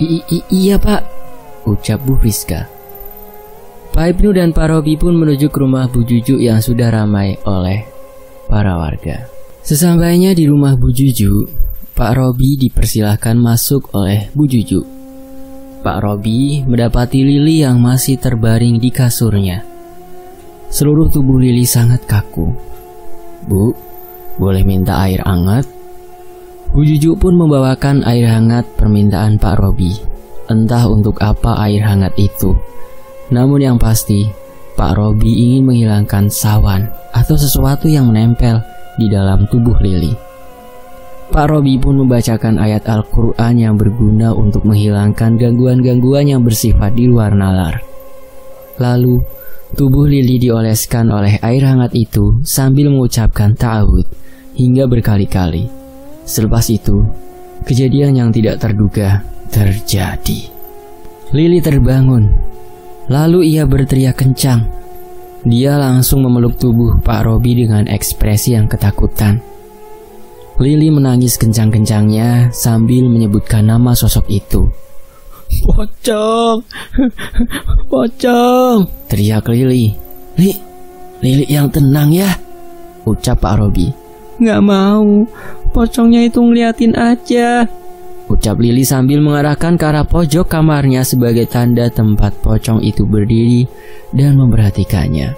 [0.00, 1.04] I, I iya pak,
[1.64, 2.68] ucap Bu Rizka.
[3.92, 7.84] Pak Ibnu dan Pak Robi pun menuju ke rumah Bu Juju yang sudah ramai oleh
[8.48, 9.28] para warga.
[9.60, 11.44] Sesampainya di rumah Bu Juju,
[11.92, 14.80] Pak Robi dipersilahkan masuk oleh Bu Juju.
[15.84, 19.60] Pak Robi mendapati Lili yang masih terbaring di kasurnya.
[20.72, 22.48] Seluruh tubuh Lili sangat kaku.
[23.44, 23.76] Bu,
[24.40, 25.68] boleh minta air hangat?
[26.72, 29.92] Bu Juju pun membawakan air hangat permintaan Pak Robi.
[30.48, 32.56] Entah untuk apa air hangat itu.
[33.32, 34.28] Namun yang pasti,
[34.76, 38.60] Pak Robi ingin menghilangkan sawan atau sesuatu yang menempel
[39.00, 40.12] di dalam tubuh Lili.
[41.32, 47.32] Pak Robi pun membacakan ayat Al-Quran yang berguna untuk menghilangkan gangguan-gangguan yang bersifat di luar
[47.32, 47.80] nalar.
[48.76, 49.24] Lalu,
[49.72, 54.04] tubuh Lili dioleskan oleh air hangat itu sambil mengucapkan ta'awud
[54.60, 55.72] hingga berkali-kali.
[56.28, 57.00] Selepas itu,
[57.64, 60.52] kejadian yang tidak terduga terjadi.
[61.32, 62.51] Lili terbangun,
[63.06, 64.68] lalu ia berteriak kencang.
[65.42, 69.42] Dia langsung memeluk tubuh Pak Robi dengan ekspresi yang ketakutan.
[70.62, 74.70] Lili menangis kencang-kencangnya sambil menyebutkan nama sosok itu.
[75.66, 76.62] Pocong,
[77.90, 78.78] pocong,
[79.10, 79.90] teriak Lili.
[80.38, 80.52] Li,
[81.18, 82.30] Lili yang tenang ya,
[83.02, 83.90] ucap Pak Robi.
[84.38, 85.26] Gak mau,
[85.72, 87.64] Pocongnya itu ngeliatin aja.
[88.32, 93.68] Ucap Lili sambil mengarahkan ke arah pojok kamarnya sebagai tanda tempat pocong itu berdiri
[94.16, 95.36] dan memperhatikannya.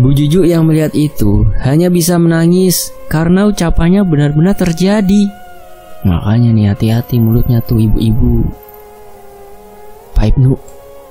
[0.00, 5.28] Bu Juju yang melihat itu hanya bisa menangis karena ucapannya benar-benar terjadi.
[6.08, 8.48] Makanya nih hati-hati mulutnya tuh ibu-ibu.
[10.16, 10.56] Ibnu,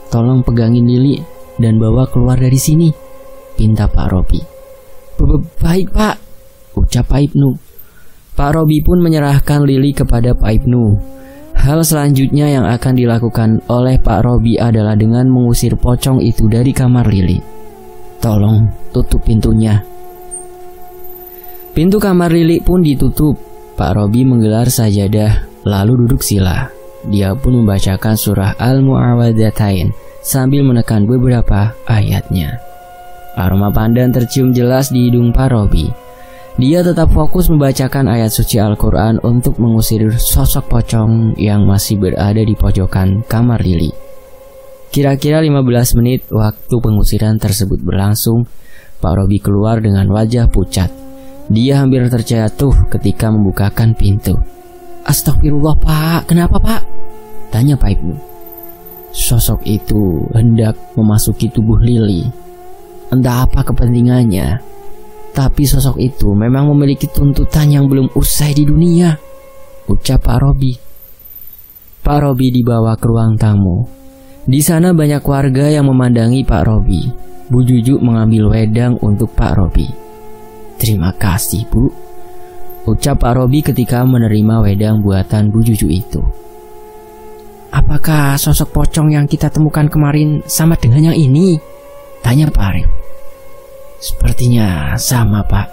[0.09, 1.21] tolong pegangin Lili
[1.61, 2.89] dan bawa keluar dari sini.
[3.53, 4.41] Pinta Pak Robi.
[5.61, 6.15] Baik Pak,
[6.73, 7.64] ucap Ibnu.
[8.35, 11.15] Pak Robi pun menyerahkan Lili kepada Pak Ibnu.
[11.55, 17.07] Hal selanjutnya yang akan dilakukan oleh Pak Robi adalah dengan mengusir pocong itu dari kamar
[17.07, 17.39] Lili.
[18.19, 19.79] Tolong tutup pintunya.
[21.71, 23.39] Pintu kamar Lili pun ditutup.
[23.79, 26.67] Pak Robi menggelar sajadah lalu duduk sila.
[27.07, 32.59] Dia pun membacakan surah Al-Mu'awadatain sambil menekan beberapa ayatnya.
[33.35, 36.04] Aroma pandan tercium jelas di hidung Pak Robi.
[36.55, 42.55] Dia tetap fokus membacakan ayat suci Al-Quran untuk mengusir sosok pocong yang masih berada di
[42.55, 43.91] pojokan kamar Lili.
[44.87, 48.47] Kira-kira 15 menit waktu pengusiran tersebut berlangsung,
[49.03, 50.87] Pak Robi keluar dengan wajah pucat.
[51.51, 54.39] Dia hampir terjatuh ketika membukakan pintu.
[55.03, 56.81] Astagfirullah pak, kenapa pak?
[57.51, 58.15] Tanya Pak Ibnu.
[59.11, 62.23] Sosok itu hendak memasuki tubuh Lili.
[63.11, 64.74] Entah apa kepentingannya,
[65.35, 69.19] tapi sosok itu memang memiliki tuntutan yang belum usai di dunia.
[69.91, 70.71] Ucap Pak Robi.
[71.99, 73.83] Pak Robi dibawa ke ruang tamu.
[74.47, 77.03] Di sana banyak warga yang memandangi Pak Robi.
[77.51, 79.85] Bu Juju mengambil wedang untuk Pak Robi.
[80.79, 81.91] Terima kasih, Bu.
[82.87, 86.23] Ucap Pak Robi ketika menerima wedang buatan Bu Juju itu.
[87.75, 91.59] Apakah sosok pocong yang kita temukan kemarin sama dengan yang ini?
[92.23, 93.04] Tanya Pak Arif.
[94.05, 95.65] Sepertinya sama, Pak.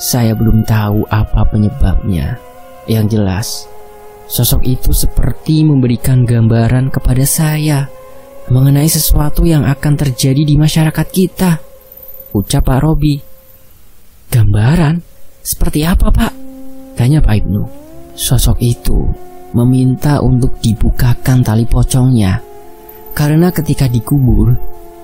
[0.00, 2.40] Saya belum tahu apa penyebabnya.
[2.88, 3.48] Yang jelas,
[4.24, 7.84] sosok itu seperti memberikan gambaran kepada saya
[8.48, 11.60] mengenai sesuatu yang akan terjadi di masyarakat kita.
[12.32, 13.20] Ucap Pak Robi.
[14.32, 15.04] Gambaran?
[15.44, 16.32] Seperti apa Pak?
[16.96, 17.62] Tanya Pak Ibnu.
[18.16, 19.04] Sosok itu
[19.52, 22.40] meminta untuk dibukakan tali pocongnya.
[23.12, 24.56] Karena ketika dikubur,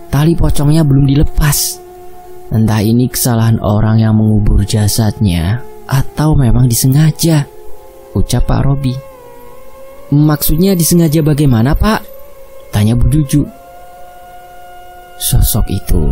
[0.08, 1.89] tali pocongnya belum dilepas.
[2.50, 7.46] Entah ini kesalahan orang yang mengubur jasadnya atau memang disengaja.
[8.14, 8.94] Ucap Pak Robi.
[10.10, 12.02] Maksudnya disengaja bagaimana Pak?
[12.74, 13.46] Tanya Bu Juju.
[15.20, 16.10] Sosok itu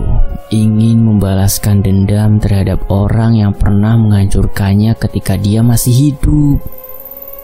[0.55, 6.63] ingin membalaskan dendam terhadap orang yang pernah menghancurkannya ketika dia masih hidup.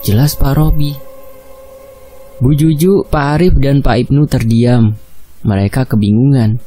[0.06, 0.94] Jelas Pak Robi.
[2.38, 4.94] Bu Juju, Pak Arif, dan Pak Ibnu terdiam.
[5.42, 6.60] Mereka kebingungan.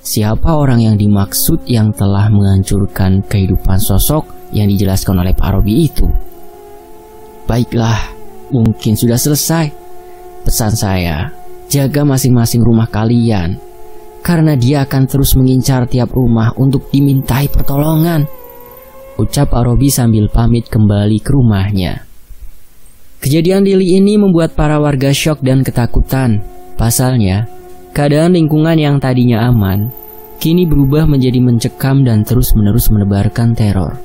[0.00, 4.24] Siapa orang yang dimaksud yang telah menghancurkan kehidupan sosok
[4.56, 6.08] yang dijelaskan oleh Pak Robi itu?
[7.44, 8.16] Baiklah,
[8.48, 9.68] mungkin sudah selesai.
[10.40, 11.28] Pesan saya,
[11.68, 13.60] jaga masing-masing rumah kalian
[14.20, 18.24] karena dia akan terus mengincar tiap rumah untuk dimintai pertolongan.
[19.20, 22.08] Ucap Pak Robi sambil pamit kembali ke rumahnya.
[23.20, 26.40] Kejadian Lili ini membuat para warga syok dan ketakutan.
[26.80, 27.44] Pasalnya,
[27.90, 29.90] keadaan lingkungan yang tadinya aman,
[30.40, 33.98] kini berubah menjadi mencekam dan terus-menerus menebarkan teror.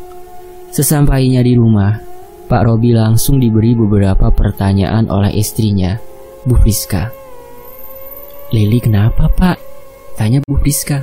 [0.75, 1.95] Sesampainya di rumah,
[2.45, 5.97] Pak Robi langsung diberi beberapa pertanyaan oleh istrinya,
[6.43, 7.09] Bu Friska.
[8.53, 9.57] Lili kenapa pak?
[10.13, 11.01] Tanya Bu Friska.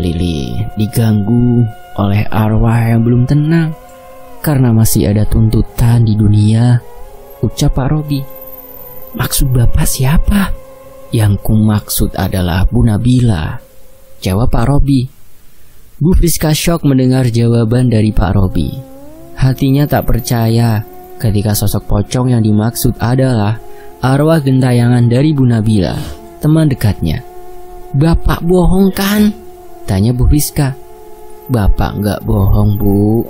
[0.00, 1.64] Lili diganggu
[2.00, 3.76] oleh arwah yang belum tenang
[4.40, 6.80] karena masih ada tuntutan di dunia.
[7.44, 8.20] Ucap Pak Robi.
[9.12, 10.65] Maksud Bapak siapa?
[11.16, 13.56] Yang ku maksud adalah Bu Nabila.
[14.20, 15.08] Jawab Pak Robi.
[15.96, 18.68] Bu Friska shock mendengar jawaban dari Pak Robi.
[19.40, 20.84] Hatinya tak percaya
[21.16, 23.56] ketika sosok pocong yang dimaksud adalah
[24.04, 25.96] arwah gentayangan dari Bu Nabila
[26.44, 27.24] teman dekatnya.
[27.96, 29.32] Bapak bohong kan?
[29.88, 30.76] Tanya Bu Rizka.
[31.48, 33.24] Bapak nggak bohong bu.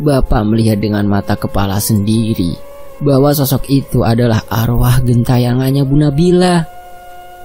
[0.00, 2.56] Bapak melihat dengan mata kepala sendiri
[3.04, 6.77] bahwa sosok itu adalah arwah gentayangannya Bu Nabila.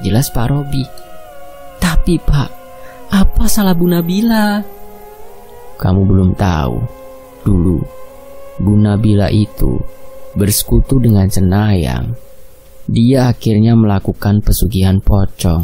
[0.02, 0.82] Jelas Pak Robi.
[1.78, 2.50] Tapi Pak,
[3.14, 4.64] apa salah Bu Nabila?
[5.78, 6.76] Kamu belum tahu.
[7.46, 7.78] Dulu,
[8.58, 9.78] Bu Nabila itu
[10.34, 12.24] bersekutu dengan Cenayang
[12.84, 15.64] dia akhirnya melakukan pesugihan pocong.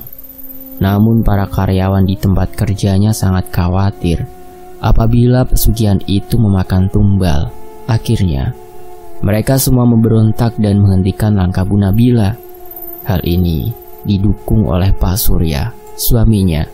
[0.80, 4.24] Namun para karyawan di tempat kerjanya sangat khawatir
[4.80, 7.52] apabila pesugihan itu memakan tumbal.
[7.92, 8.56] Akhirnya,
[9.20, 12.40] mereka semua memberontak dan menghentikan langkah Bu Nabila.
[13.04, 13.76] Hal ini
[14.10, 16.66] didukung oleh Pak Surya, suaminya,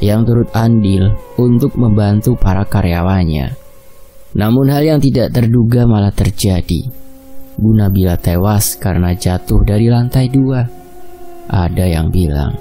[0.00, 3.52] yang turut andil untuk membantu para karyawannya.
[4.32, 6.88] Namun hal yang tidak terduga malah terjadi.
[7.60, 10.64] Bu Nabila tewas karena jatuh dari lantai dua.
[11.50, 12.56] Ada yang bilang,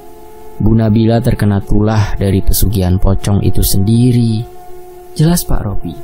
[0.60, 4.44] Bu Nabila terkena tulah dari pesugihan pocong itu sendiri.
[5.16, 5.96] Jelas Pak Robi.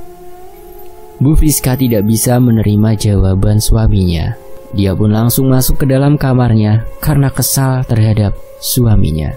[1.20, 4.45] Bu Friska tidak bisa menerima jawaban suaminya.
[4.76, 9.32] Dia pun langsung masuk ke dalam kamarnya karena kesal terhadap suaminya.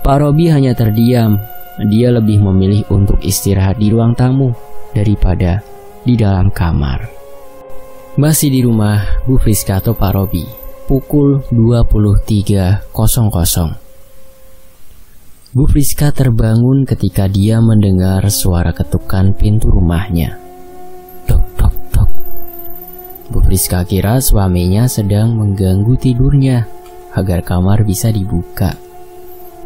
[0.00, 1.36] Pak Robi hanya terdiam.
[1.78, 4.50] Dia lebih memilih untuk istirahat di ruang tamu
[4.90, 5.62] daripada
[6.02, 7.18] di dalam kamar.
[8.18, 10.42] Masih di rumah Bu Friska atau Pak Robi
[10.90, 12.90] Pukul 23.00
[15.54, 20.34] Bu Friska terbangun ketika dia mendengar suara ketukan pintu rumahnya
[21.30, 22.10] Dok, dok, dok
[23.28, 26.64] Bu Friska kira suaminya sedang mengganggu tidurnya
[27.12, 28.76] Agar kamar bisa dibuka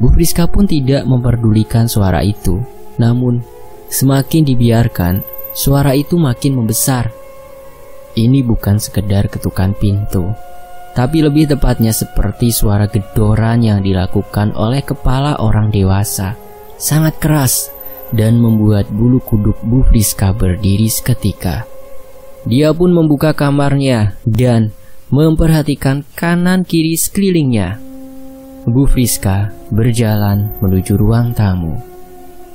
[0.03, 2.59] Bu Friska pun tidak memperdulikan suara itu
[2.99, 3.41] Namun,
[3.89, 5.23] semakin dibiarkan,
[5.55, 7.23] suara itu makin membesar
[8.13, 10.37] ini bukan sekedar ketukan pintu,
[10.93, 16.37] tapi lebih tepatnya seperti suara gedoran yang dilakukan oleh kepala orang dewasa.
[16.77, 17.73] Sangat keras
[18.13, 21.72] dan membuat bulu kuduk Bu Friska berdiri seketika.
[22.43, 24.75] Dia pun membuka kamarnya dan
[25.15, 27.79] memperhatikan kanan kiri sekelilingnya.
[28.67, 31.79] Bu Friska berjalan menuju ruang tamu.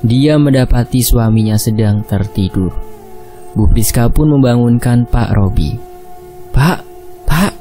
[0.04, 2.72] Dia mendapati suaminya sedang tertidur.
[3.56, 5.76] Bu Priska pun membangunkan Pak Robi.
[6.52, 6.80] Pak,
[7.24, 7.54] Pak,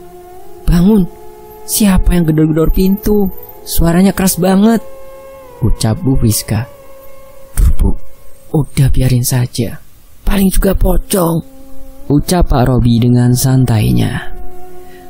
[0.67, 1.07] Bangun,
[1.65, 3.31] siapa yang gedor-gedor pintu?
[3.67, 4.83] Suaranya keras banget.
[5.63, 6.69] Ucap Bu Friska.
[7.57, 7.91] Duh Bu,
[8.55, 9.81] udah biarin saja.
[10.23, 11.56] Paling juga pocong.
[12.07, 14.31] Ucap Pak Robi dengan santainya.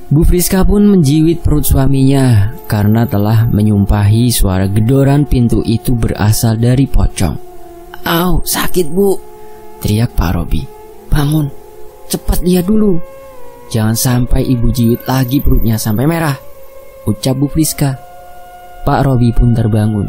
[0.08, 6.88] Bu Friska pun menjiwit perut suaminya karena telah menyumpahi suara gedoran pintu itu berasal dari
[6.88, 7.36] pocong.
[8.08, 9.12] Au, sakit bu,
[9.84, 10.64] teriak Pak Robi.
[11.12, 11.52] Bangun,
[12.08, 12.96] cepat lihat dulu.
[13.68, 16.40] Jangan sampai ibu jiwit lagi perutnya sampai merah,
[17.04, 17.92] ucap Bu Friska.
[18.88, 20.08] Pak Robi pun terbangun.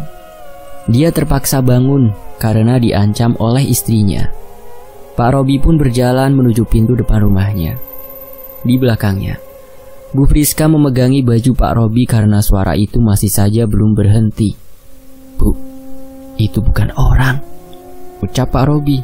[0.87, 4.46] Dia terpaksa bangun karena diancam oleh istrinya.
[5.17, 7.73] Pak Robi pun berjalan menuju pintu depan rumahnya.
[8.61, 9.41] Di belakangnya,
[10.13, 14.53] Bu Friska memegangi baju Pak Robi karena suara itu masih saja belum berhenti.
[15.41, 15.57] Bu,
[16.37, 17.41] itu bukan orang.
[18.21, 19.01] Ucap Pak Robi.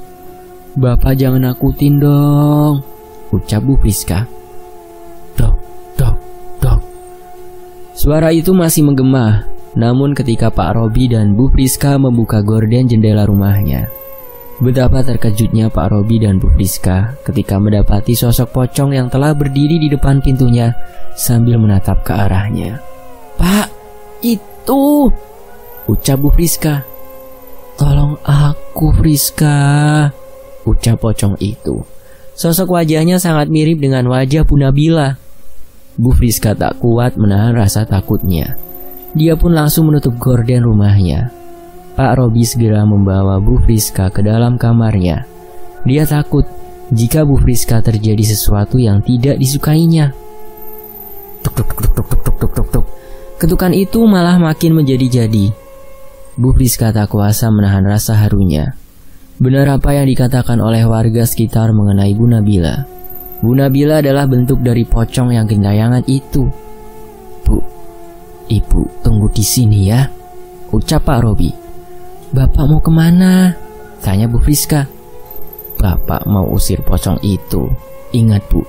[0.78, 2.86] Bapak jangan nakutin dong.
[3.34, 4.30] Ucap Bu Friska.
[5.34, 5.58] Dok,
[5.97, 6.13] dok,
[6.62, 6.80] dok.
[7.97, 9.49] Suara itu masih menggema.
[9.73, 13.89] Namun ketika Pak Robi dan Bu Friska membuka gorden jendela rumahnya,
[14.61, 19.89] Betapa terkejutnya Pak Robi dan Bu Friska ketika mendapati sosok pocong yang telah berdiri di
[19.89, 20.69] depan pintunya
[21.17, 22.77] sambil menatap ke arahnya.
[23.33, 23.73] Pak,
[24.21, 25.09] itu!
[25.89, 26.85] Ucap Bu Friska.
[27.81, 29.57] Tolong aku Friska,
[30.69, 31.81] ucap pocong itu.
[32.37, 35.17] Sosok wajahnya sangat mirip dengan wajah Bu Nabila.
[35.97, 38.53] Bu Friska tak kuat menahan rasa takutnya.
[39.17, 41.42] Dia pun langsung menutup gorden rumahnya
[41.93, 45.29] Pak Robi segera membawa Bu Friska ke dalam kamarnya.
[45.86, 46.41] Dia takut
[46.89, 50.10] jika Bu Friska terjadi sesuatu yang tidak disukainya.
[51.45, 52.86] Tuk tuk tuk tuk tuk tuk tuk tuk tuk.
[53.38, 55.53] Ketukan itu malah makin menjadi-jadi.
[56.34, 58.73] Bu Friska tak kuasa menahan rasa harunya.
[59.38, 62.89] Benar apa yang dikatakan oleh warga sekitar mengenai Bu Nabila.
[63.38, 66.49] Bu Nabila adalah bentuk dari pocong yang gentayangan itu.
[67.45, 67.62] Bu,
[68.49, 70.10] ibu tunggu di sini ya,
[70.73, 71.62] ucap Pak Robi.
[72.33, 73.53] Bapak mau ke mana?
[74.01, 74.89] Tanya Bu Friska.
[75.77, 77.69] Bapak mau usir pocong itu.
[78.09, 78.65] Ingat bu,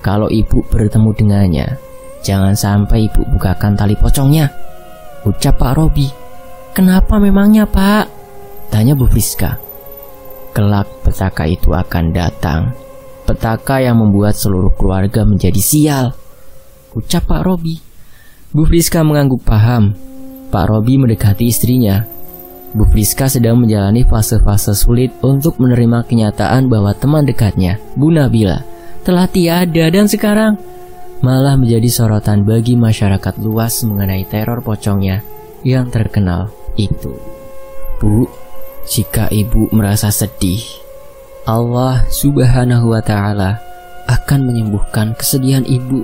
[0.00, 1.68] kalau ibu bertemu dengannya,
[2.24, 4.48] jangan sampai ibu bukakan tali pocongnya.
[5.28, 6.08] Ucap Pak Robi.
[6.72, 8.08] Kenapa memangnya pak?
[8.72, 9.60] Tanya Bu Friska.
[10.56, 12.72] Kelak petaka itu akan datang.
[13.28, 16.16] Petaka yang membuat seluruh keluarga menjadi sial.
[16.96, 17.78] Ucap Pak Robi.
[18.50, 19.92] Bu Friska mengangguk paham.
[20.48, 22.13] Pak Robi mendekati istrinya
[22.74, 28.66] Bu Friska sedang menjalani fase-fase sulit untuk menerima kenyataan bahwa teman dekatnya, Bu Nabila,
[29.06, 30.58] telah tiada dan sekarang
[31.22, 35.22] malah menjadi sorotan bagi masyarakat luas mengenai teror pocongnya
[35.62, 37.14] yang terkenal itu.
[38.02, 38.26] Bu,
[38.90, 40.60] jika ibu merasa sedih,
[41.46, 43.62] Allah Subhanahu wa Ta'ala
[44.10, 46.02] akan menyembuhkan kesedihan ibu.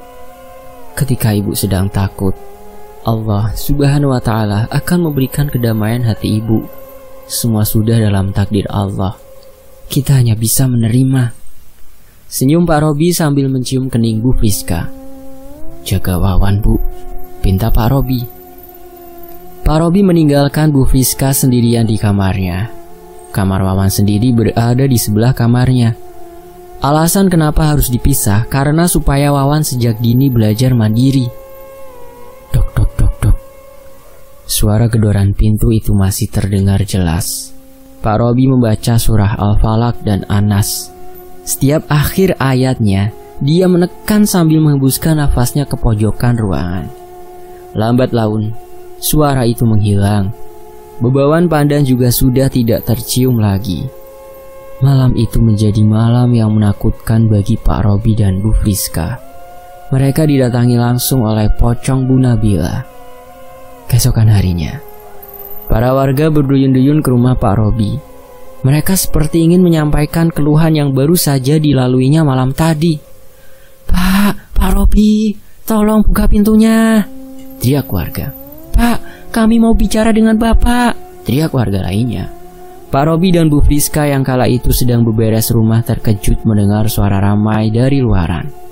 [0.94, 2.32] Ketika ibu sedang takut,
[3.00, 6.68] Allah Subhanahu wa taala akan memberikan kedamaian hati ibu.
[7.24, 9.16] Semua sudah dalam takdir Allah.
[9.88, 11.32] Kita hanya bisa menerima.
[12.28, 14.92] Senyum Pak Robi sambil mencium kening Bu Friska.
[15.80, 16.76] Jaga Wawan, Bu.
[17.40, 18.20] Pinta Pak Robi.
[19.64, 22.68] Pak Robi meninggalkan Bu Friska sendirian di kamarnya.
[23.32, 25.96] Kamar Wawan sendiri berada di sebelah kamarnya.
[26.84, 31.39] Alasan kenapa harus dipisah karena supaya Wawan sejak dini belajar mandiri.
[34.50, 37.54] Suara gedoran pintu itu masih terdengar jelas.
[38.02, 40.90] Pak Robi membaca surah Al-Falaq dan Anas.
[41.46, 46.90] Setiap akhir ayatnya, dia menekan sambil menghembuskan nafasnya ke pojokan ruangan.
[47.78, 48.50] Lambat laun,
[48.98, 50.34] suara itu menghilang.
[50.98, 53.86] Bebawan pandan juga sudah tidak tercium lagi.
[54.82, 59.29] Malam itu menjadi malam yang menakutkan bagi Pak Robi dan Bu Friska.
[59.90, 63.00] Mereka didatangi langsung oleh pocong Bu Nabila
[63.90, 64.78] Keesokan harinya,
[65.66, 67.98] para warga berduyun-duyun ke rumah Pak Robi.
[68.62, 72.94] Mereka seperti ingin menyampaikan keluhan yang baru saja dilaluinya malam tadi.
[73.90, 75.34] Pak, Pak Robi,
[75.66, 77.02] tolong buka pintunya.
[77.58, 78.30] Teriak warga.
[78.70, 81.26] Pak, kami mau bicara dengan Bapak.
[81.26, 82.30] Teriak warga lainnya.
[82.94, 87.74] Pak Robi dan Bu Friska yang kala itu sedang beberes rumah terkejut mendengar suara ramai
[87.74, 88.69] dari luaran.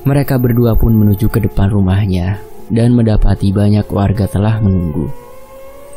[0.00, 2.40] Mereka berdua pun menuju ke depan rumahnya
[2.72, 5.12] dan mendapati banyak warga telah menunggu.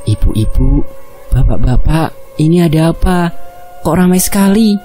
[0.03, 0.83] Ibu-ibu,
[1.31, 3.31] bapak-bapak, ini ada apa?
[3.79, 4.75] Kok ramai sekali?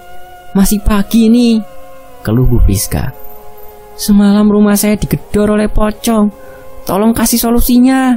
[0.54, 1.58] Masih pagi nih,
[2.22, 3.10] keluh Bu Friska.
[3.98, 6.30] Semalam rumah saya digedor oleh pocong.
[6.86, 8.14] Tolong kasih solusinya,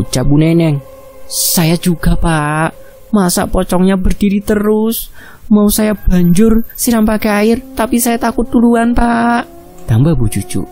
[0.00, 0.80] ucap Bu Neneng.
[1.28, 2.72] Saya juga, Pak.
[3.12, 5.12] Masa pocongnya berdiri terus?
[5.52, 9.57] Mau saya banjur siram pakai air, tapi saya takut duluan, Pak.
[9.88, 10.62] Tambah Bu Cucu.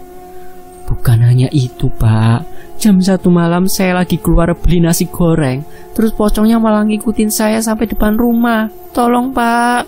[0.87, 2.45] Bukan hanya itu, Pak.
[2.77, 5.65] Jam satu malam saya lagi keluar beli nasi goreng.
[5.97, 8.69] Terus pocongnya malah ngikutin saya sampai depan rumah.
[8.93, 9.83] Tolong, Pak.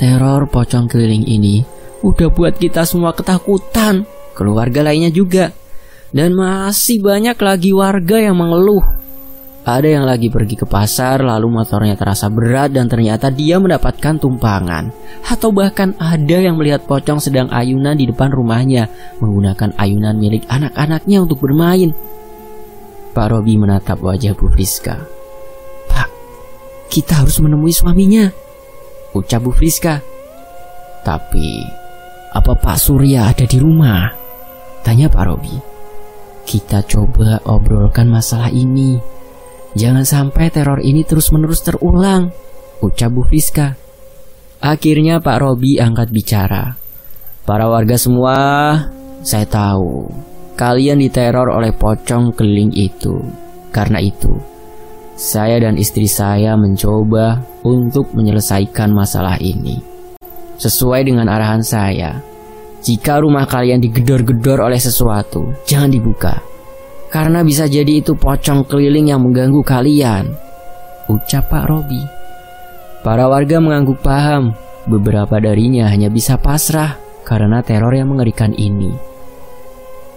[0.00, 1.62] Teror pocong keliling ini
[2.02, 4.08] udah buat kita semua ketakutan.
[4.32, 5.52] Keluarga lainnya juga.
[6.10, 9.01] Dan masih banyak lagi warga yang mengeluh
[9.62, 14.90] ada yang lagi pergi ke pasar lalu motornya terasa berat dan ternyata dia mendapatkan tumpangan.
[15.22, 18.90] Atau bahkan ada yang melihat pocong sedang ayunan di depan rumahnya
[19.22, 21.94] menggunakan ayunan milik anak-anaknya untuk bermain.
[23.14, 24.98] Pak Robi menatap wajah Bu Friska.
[25.86, 26.10] Pak,
[26.90, 28.34] kita harus menemui suaminya.
[29.14, 30.02] Ucap Bu Friska.
[31.06, 31.62] Tapi,
[32.34, 34.10] apa Pak Surya ada di rumah?
[34.82, 35.54] Tanya Pak Robi.
[36.42, 39.21] Kita coba obrolkan masalah ini
[39.72, 42.28] Jangan sampai teror ini terus-menerus terulang,
[42.84, 43.72] ucap Bu Fiska.
[44.60, 46.76] Akhirnya Pak Robi angkat bicara.
[47.42, 48.36] Para warga semua,
[49.24, 50.06] saya tahu
[50.54, 53.16] kalian diteror oleh pocong keliling itu.
[53.72, 54.36] Karena itu,
[55.16, 59.80] saya dan istri saya mencoba untuk menyelesaikan masalah ini.
[60.60, 62.20] Sesuai dengan arahan saya,
[62.84, 66.51] jika rumah kalian digedor-gedor oleh sesuatu, jangan dibuka.
[67.12, 70.32] Karena bisa jadi itu pocong keliling yang mengganggu kalian.
[71.12, 72.00] Ucap Pak Robi.
[73.04, 74.56] Para warga mengangguk paham.
[74.88, 78.90] Beberapa darinya hanya bisa pasrah karena teror yang mengerikan ini.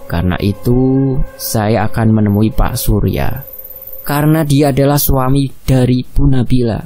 [0.08, 3.44] Karena itu, saya akan menemui Pak Surya.
[4.06, 6.78] Karena dia adalah suami dari Bu Nabila.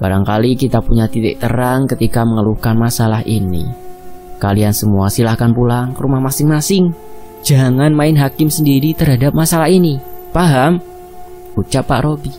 [0.00, 3.68] Barangkali kita punya titik terang ketika mengeluhkan masalah ini.
[4.40, 7.09] Kalian semua silahkan pulang ke rumah masing-masing.
[7.40, 9.96] Jangan main hakim sendiri terhadap masalah ini.
[10.30, 10.78] Paham?
[11.56, 12.32] Ucap Pak Robi.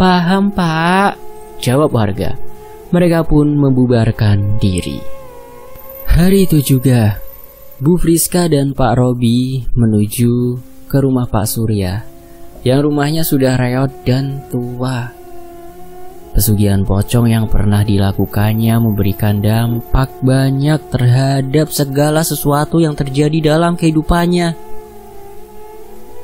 [0.00, 1.20] Paham pak,
[1.60, 2.32] jawab warga.
[2.88, 4.96] Mereka pun membubarkan diri.
[6.08, 7.20] Hari itu juga,
[7.76, 10.56] Bu Friska dan Pak Robi menuju
[10.88, 12.00] ke rumah Pak Surya
[12.64, 15.19] yang rumahnya sudah reot dan tua.
[16.40, 24.56] Pesugihan pocong yang pernah dilakukannya memberikan dampak banyak terhadap segala sesuatu yang terjadi dalam kehidupannya.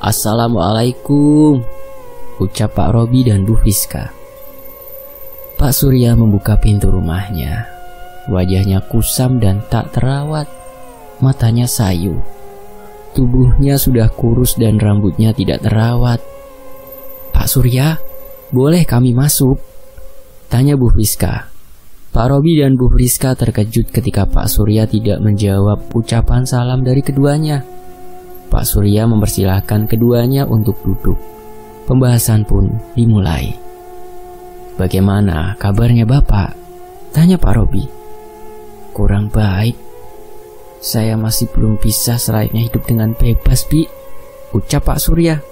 [0.00, 1.60] Assalamualaikum,
[2.40, 4.08] ucap Pak Robi dan Bu Fiska.
[5.60, 7.68] Pak Surya membuka pintu rumahnya.
[8.32, 10.48] Wajahnya kusam dan tak terawat.
[11.20, 12.24] Matanya sayu.
[13.12, 16.24] Tubuhnya sudah kurus dan rambutnya tidak terawat.
[17.36, 18.00] Pak Surya,
[18.48, 19.75] boleh kami masuk?
[20.46, 21.50] Tanya Bu Friska.
[22.14, 27.66] Pak Robi dan Bu Friska terkejut ketika Pak Surya tidak menjawab ucapan salam dari keduanya.
[28.46, 31.18] Pak Surya mempersilahkan keduanya untuk duduk.
[31.90, 33.58] Pembahasan pun dimulai.
[34.78, 36.54] Bagaimana kabarnya Bapak?
[37.10, 37.82] Tanya Pak Robi.
[38.94, 39.74] Kurang baik.
[40.78, 43.82] Saya masih belum bisa selayaknya hidup dengan bebas, Bi.
[44.54, 45.42] Ucap Pak Surya.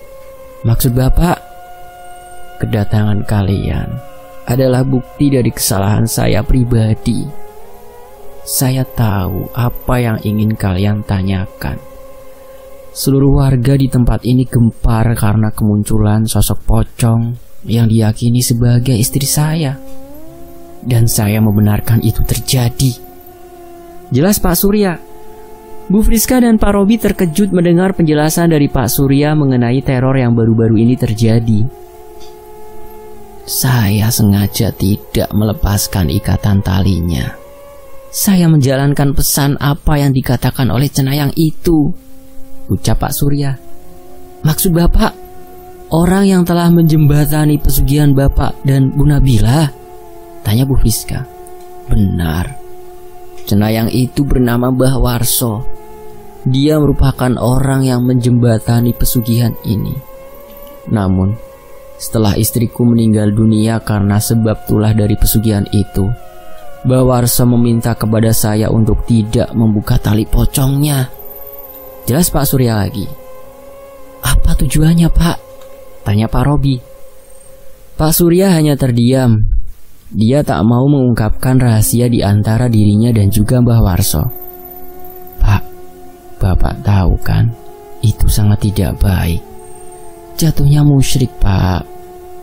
[0.63, 1.43] Maksud Bapak,
[2.63, 4.14] kedatangan kalian
[4.45, 7.25] adalah bukti dari kesalahan saya pribadi.
[8.45, 11.81] Saya tahu apa yang ingin kalian tanyakan.
[12.95, 17.35] Seluruh warga di tempat ini gempar karena kemunculan sosok pocong
[17.65, 19.81] yang diyakini sebagai istri saya.
[20.85, 22.93] Dan saya membenarkan itu terjadi.
[24.13, 25.01] Jelas Pak Surya.
[25.89, 30.85] Bu Friska dan Pak Robi terkejut mendengar penjelasan dari Pak Surya mengenai teror yang baru-baru
[30.85, 31.84] ini terjadi.
[33.45, 37.29] Saya sengaja tidak melepaskan ikatan talinya.
[38.09, 41.93] Saya menjalankan pesan apa yang dikatakan oleh cenayang itu.
[42.73, 43.53] Ucap Pak Surya.
[44.49, 45.13] Maksud Bapak,
[45.93, 49.69] orang yang telah menjembatani pesugihan Bapak dan Bu Nabila?
[50.41, 51.29] Tanya Bu Fiska.
[51.93, 52.49] Benar.
[53.45, 55.69] Cenayang itu bernama Mbah Warso.
[56.49, 59.93] Dia merupakan orang yang menjembatani pesugihan ini.
[60.89, 61.37] Namun,
[61.99, 66.11] setelah istriku meninggal dunia karena sebab tulah dari pesugihan itu.
[66.85, 71.09] Bawarsa meminta kepada saya untuk tidak membuka tali pocongnya.
[72.05, 73.09] Jelas Pak Surya lagi.
[74.21, 75.39] Apa tujuannya Pak?
[76.05, 76.77] Tanya Pak Robi.
[77.97, 79.49] Pak Surya hanya terdiam.
[80.13, 84.25] Dia tak mau mengungkapkan rahasia di antara dirinya dan juga Mbah Warso.
[85.41, 85.63] Pak,
[86.37, 87.49] Bapak tahu kan,
[88.05, 89.54] itu sangat tidak baik.
[90.35, 91.87] Jatuhnya musyrik pak.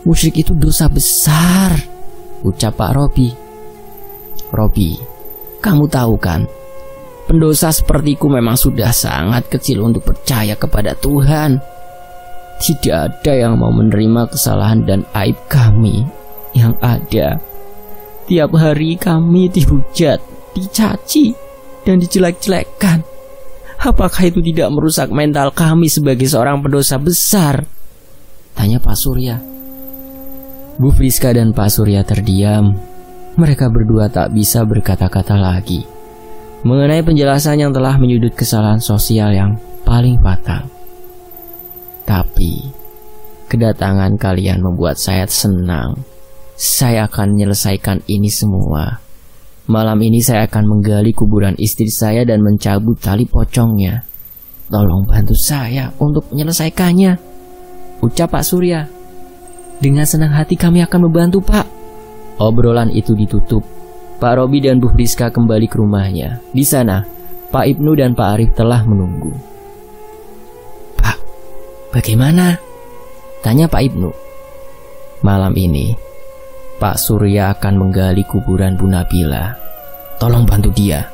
[0.02, 1.76] Musyrik itu dosa besar
[2.42, 3.30] Ucap Pak Robi.
[4.50, 4.98] Robi
[5.62, 6.42] Kamu tahu kan?
[7.28, 11.62] Pendosa sepertiku memang sudah sangat kecil untuk percaya kepada Tuhan.
[12.58, 16.02] Tidak ada yang mau menerima kesalahan dan aib kami.
[16.52, 17.28] Yang ada
[18.28, 20.20] Tiap hari kami dihujat
[20.52, 21.32] Dicaci
[21.80, 23.00] Dan dijelek-jelekkan
[23.80, 27.64] Apakah itu tidak merusak mental kami sebagai seorang pendosa besar?
[28.52, 29.36] Tanya Pak Surya.
[30.76, 32.76] Bu Friska dan Pak Surya terdiam.
[33.36, 36.02] Mereka berdua tak bisa berkata-kata lagi
[36.62, 40.70] mengenai penjelasan yang telah menyudut kesalahan sosial yang paling fatal.
[42.06, 42.70] Tapi,
[43.50, 45.98] kedatangan kalian membuat saya senang.
[46.54, 49.02] Saya akan menyelesaikan ini semua.
[49.66, 54.06] Malam ini saya akan menggali kuburan istri saya dan mencabut tali pocongnya.
[54.70, 57.31] Tolong bantu saya untuk menyelesaikannya.
[58.02, 58.90] Ucap Pak Surya.
[59.78, 61.66] Dengan senang hati kami akan membantu Pak.
[62.42, 63.62] Obrolan itu ditutup.
[64.18, 66.42] Pak Robi dan Bu Friska kembali ke rumahnya.
[66.50, 67.06] Di sana,
[67.50, 69.30] Pak Ibnu dan Pak Arif telah menunggu.
[70.98, 71.18] Pak,
[71.94, 72.58] bagaimana?
[73.42, 74.10] Tanya Pak Ibnu.
[75.22, 75.94] Malam ini,
[76.82, 79.54] Pak Surya akan menggali kuburan Bu Nabila.
[80.18, 81.06] Tolong bantu dia.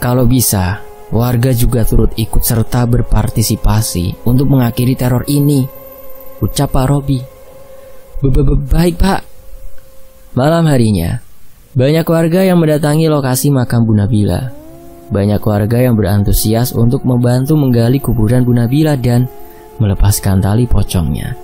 [0.00, 0.80] Kalau bisa,
[1.12, 5.81] warga juga turut ikut serta berpartisipasi untuk mengakhiri teror ini.
[6.42, 7.22] Ucap Pak Robi.
[8.66, 9.20] Baik Pak.
[10.34, 11.22] Malam harinya,
[11.78, 14.50] banyak warga yang mendatangi lokasi makam Bu Nabila.
[15.12, 19.30] Banyak warga yang berantusias untuk membantu menggali kuburan Bu Nabila dan
[19.78, 21.38] melepaskan tali pocongnya.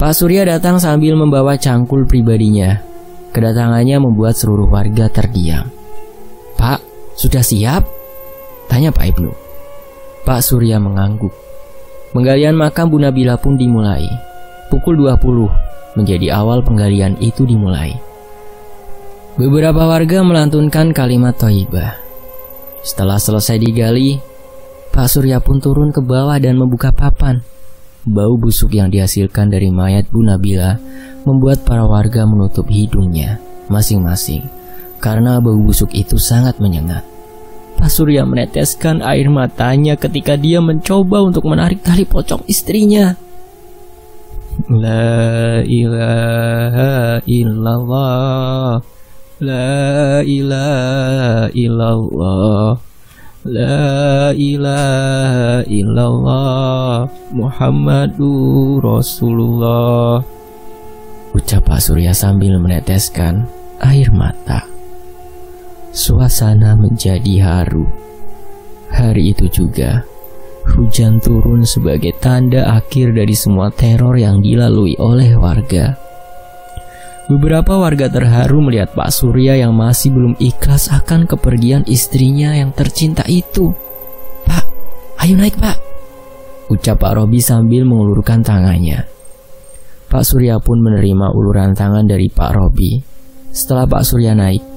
[0.00, 2.80] Pak Surya datang sambil membawa cangkul pribadinya.
[3.36, 5.68] Kedatangannya membuat seluruh warga terdiam.
[6.56, 6.80] Pak,
[7.20, 7.84] sudah siap?
[8.64, 9.30] Tanya Pak Ibnu.
[10.24, 11.49] Pak Surya mengangguk.
[12.10, 14.02] Penggalian makam Bu Nabila pun dimulai.
[14.66, 17.94] Pukul 20 menjadi awal penggalian itu dimulai.
[19.38, 21.94] Beberapa warga melantunkan kalimat toibah.
[22.82, 24.18] Setelah selesai digali,
[24.90, 27.46] Pak Surya pun turun ke bawah dan membuka papan.
[28.02, 30.74] Bau busuk yang dihasilkan dari mayat Bu Nabila
[31.22, 33.38] membuat para warga menutup hidungnya
[33.70, 34.42] masing-masing
[34.98, 37.09] karena bau busuk itu sangat menyengat.
[37.80, 43.16] Pak Surya meneteskan air matanya ketika dia mencoba untuk menarik tali pocong istrinya.
[44.68, 48.84] La ilaha illallah.
[49.40, 52.76] La ilaha illallah.
[53.48, 57.08] La ilaha illallah.
[57.32, 60.20] Muhammadur Rasulullah.
[61.32, 63.48] Ucap Pak Surya sambil meneteskan
[63.80, 64.69] air mata
[65.90, 67.82] Suasana menjadi haru
[68.94, 70.06] Hari itu juga
[70.70, 75.98] Hujan turun sebagai tanda akhir dari semua teror yang dilalui oleh warga
[77.26, 83.22] Beberapa warga terharu melihat Pak Surya yang masih belum ikhlas akan kepergian istrinya yang tercinta
[83.30, 83.70] itu.
[84.42, 84.66] Pak,
[85.22, 85.78] ayo naik pak.
[86.74, 89.06] Ucap Pak Robi sambil mengulurkan tangannya.
[90.10, 92.98] Pak Surya pun menerima uluran tangan dari Pak Robi.
[93.54, 94.69] Setelah Pak Surya naik,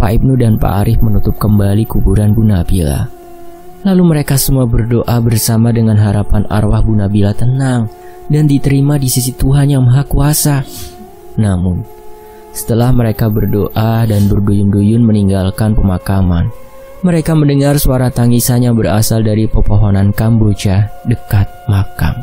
[0.00, 3.04] Pak Ibnu dan Pak Arif menutup kembali kuburan Bu Nabila.
[3.84, 7.84] Lalu mereka semua berdoa bersama dengan harapan arwah Bu Nabila tenang
[8.32, 10.56] dan diterima di sisi Tuhan Yang Maha Kuasa.
[11.36, 11.84] Namun,
[12.56, 16.48] setelah mereka berdoa dan berduyun-duyun meninggalkan pemakaman,
[17.04, 22.16] mereka mendengar suara tangisan yang berasal dari pepohonan kamboja dekat makam.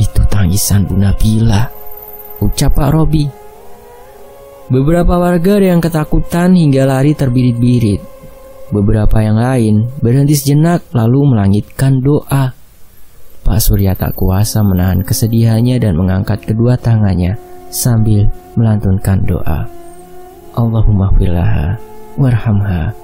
[0.00, 1.68] Itu tangisan Bu Nabila,
[2.40, 3.41] ucap Pak Robi.
[4.72, 8.00] Beberapa warga yang ketakutan hingga lari terbirit-birit.
[8.72, 12.56] Beberapa yang lain berhenti sejenak lalu melangitkan doa.
[13.44, 17.36] Pak Surya tak kuasa menahan kesedihannya dan mengangkat kedua tangannya
[17.68, 19.68] sambil melantunkan doa.
[20.56, 21.76] Allahumma filaha
[22.16, 22.96] warhamha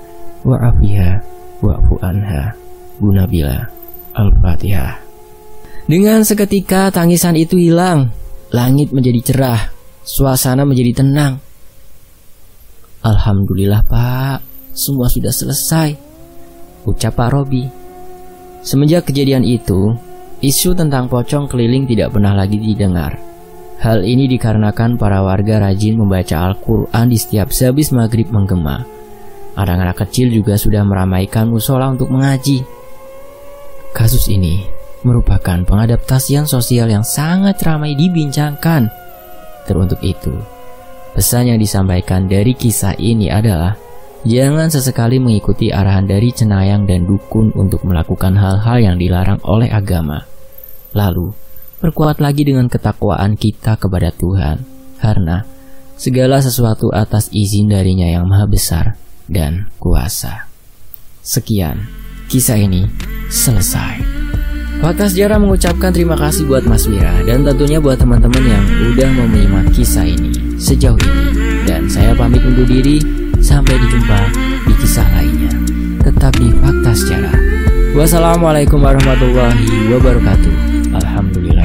[0.49, 1.21] wa'afiha
[1.61, 2.57] wa'fu anha
[2.97, 3.57] Bu Nabila
[4.13, 5.01] Al-Fatihah
[5.89, 8.13] Dengan seketika tangisan itu hilang
[8.53, 9.61] Langit menjadi cerah
[10.05, 11.48] Suasana menjadi tenang
[13.09, 14.45] Alhamdulillah pak
[14.77, 15.97] Semua sudah selesai
[16.85, 17.65] Ucap Pak Robi
[18.61, 19.97] Semenjak kejadian itu
[20.45, 23.29] Isu tentang pocong keliling tidak pernah lagi didengar
[23.79, 28.83] Hal ini dikarenakan para warga rajin membaca Al-Quran di setiap sehabis maghrib menggema.
[29.55, 32.67] Anak-anak kecil juga sudah meramaikan musola untuk mengaji.
[33.95, 34.67] Kasus ini
[35.07, 38.91] merupakan pengadaptasian sosial yang sangat ramai dibincangkan.
[39.71, 40.35] Teruntuk itu,
[41.19, 43.75] pesan yang disampaikan dari kisah ini adalah
[44.23, 50.23] jangan sesekali mengikuti arahan dari cenayang dan dukun untuk melakukan hal-hal yang dilarang oleh agama.
[50.95, 51.35] Lalu,
[51.79, 54.67] Perkuat lagi dengan ketakwaan kita kepada Tuhan,
[54.99, 55.47] karena
[55.95, 58.99] segala sesuatu atas izin darinya yang maha besar
[59.31, 60.51] dan kuasa.
[61.23, 61.87] Sekian,
[62.27, 62.91] kisah ini
[63.31, 64.18] selesai.
[64.79, 68.65] Fakta Sejarah mengucapkan terima kasih buat Mas Wira dan tentunya buat teman-teman yang
[68.95, 71.25] udah mau menyimak kisah ini sejauh ini.
[71.67, 73.03] Dan saya pamit undur diri,
[73.43, 74.21] sampai dijumpa
[74.71, 75.51] di kisah lainnya.
[76.07, 77.37] Tetap di Fakta Sejarah.
[77.99, 80.55] Wassalamualaikum warahmatullahi wabarakatuh.
[80.95, 81.58] Alhamdulillah.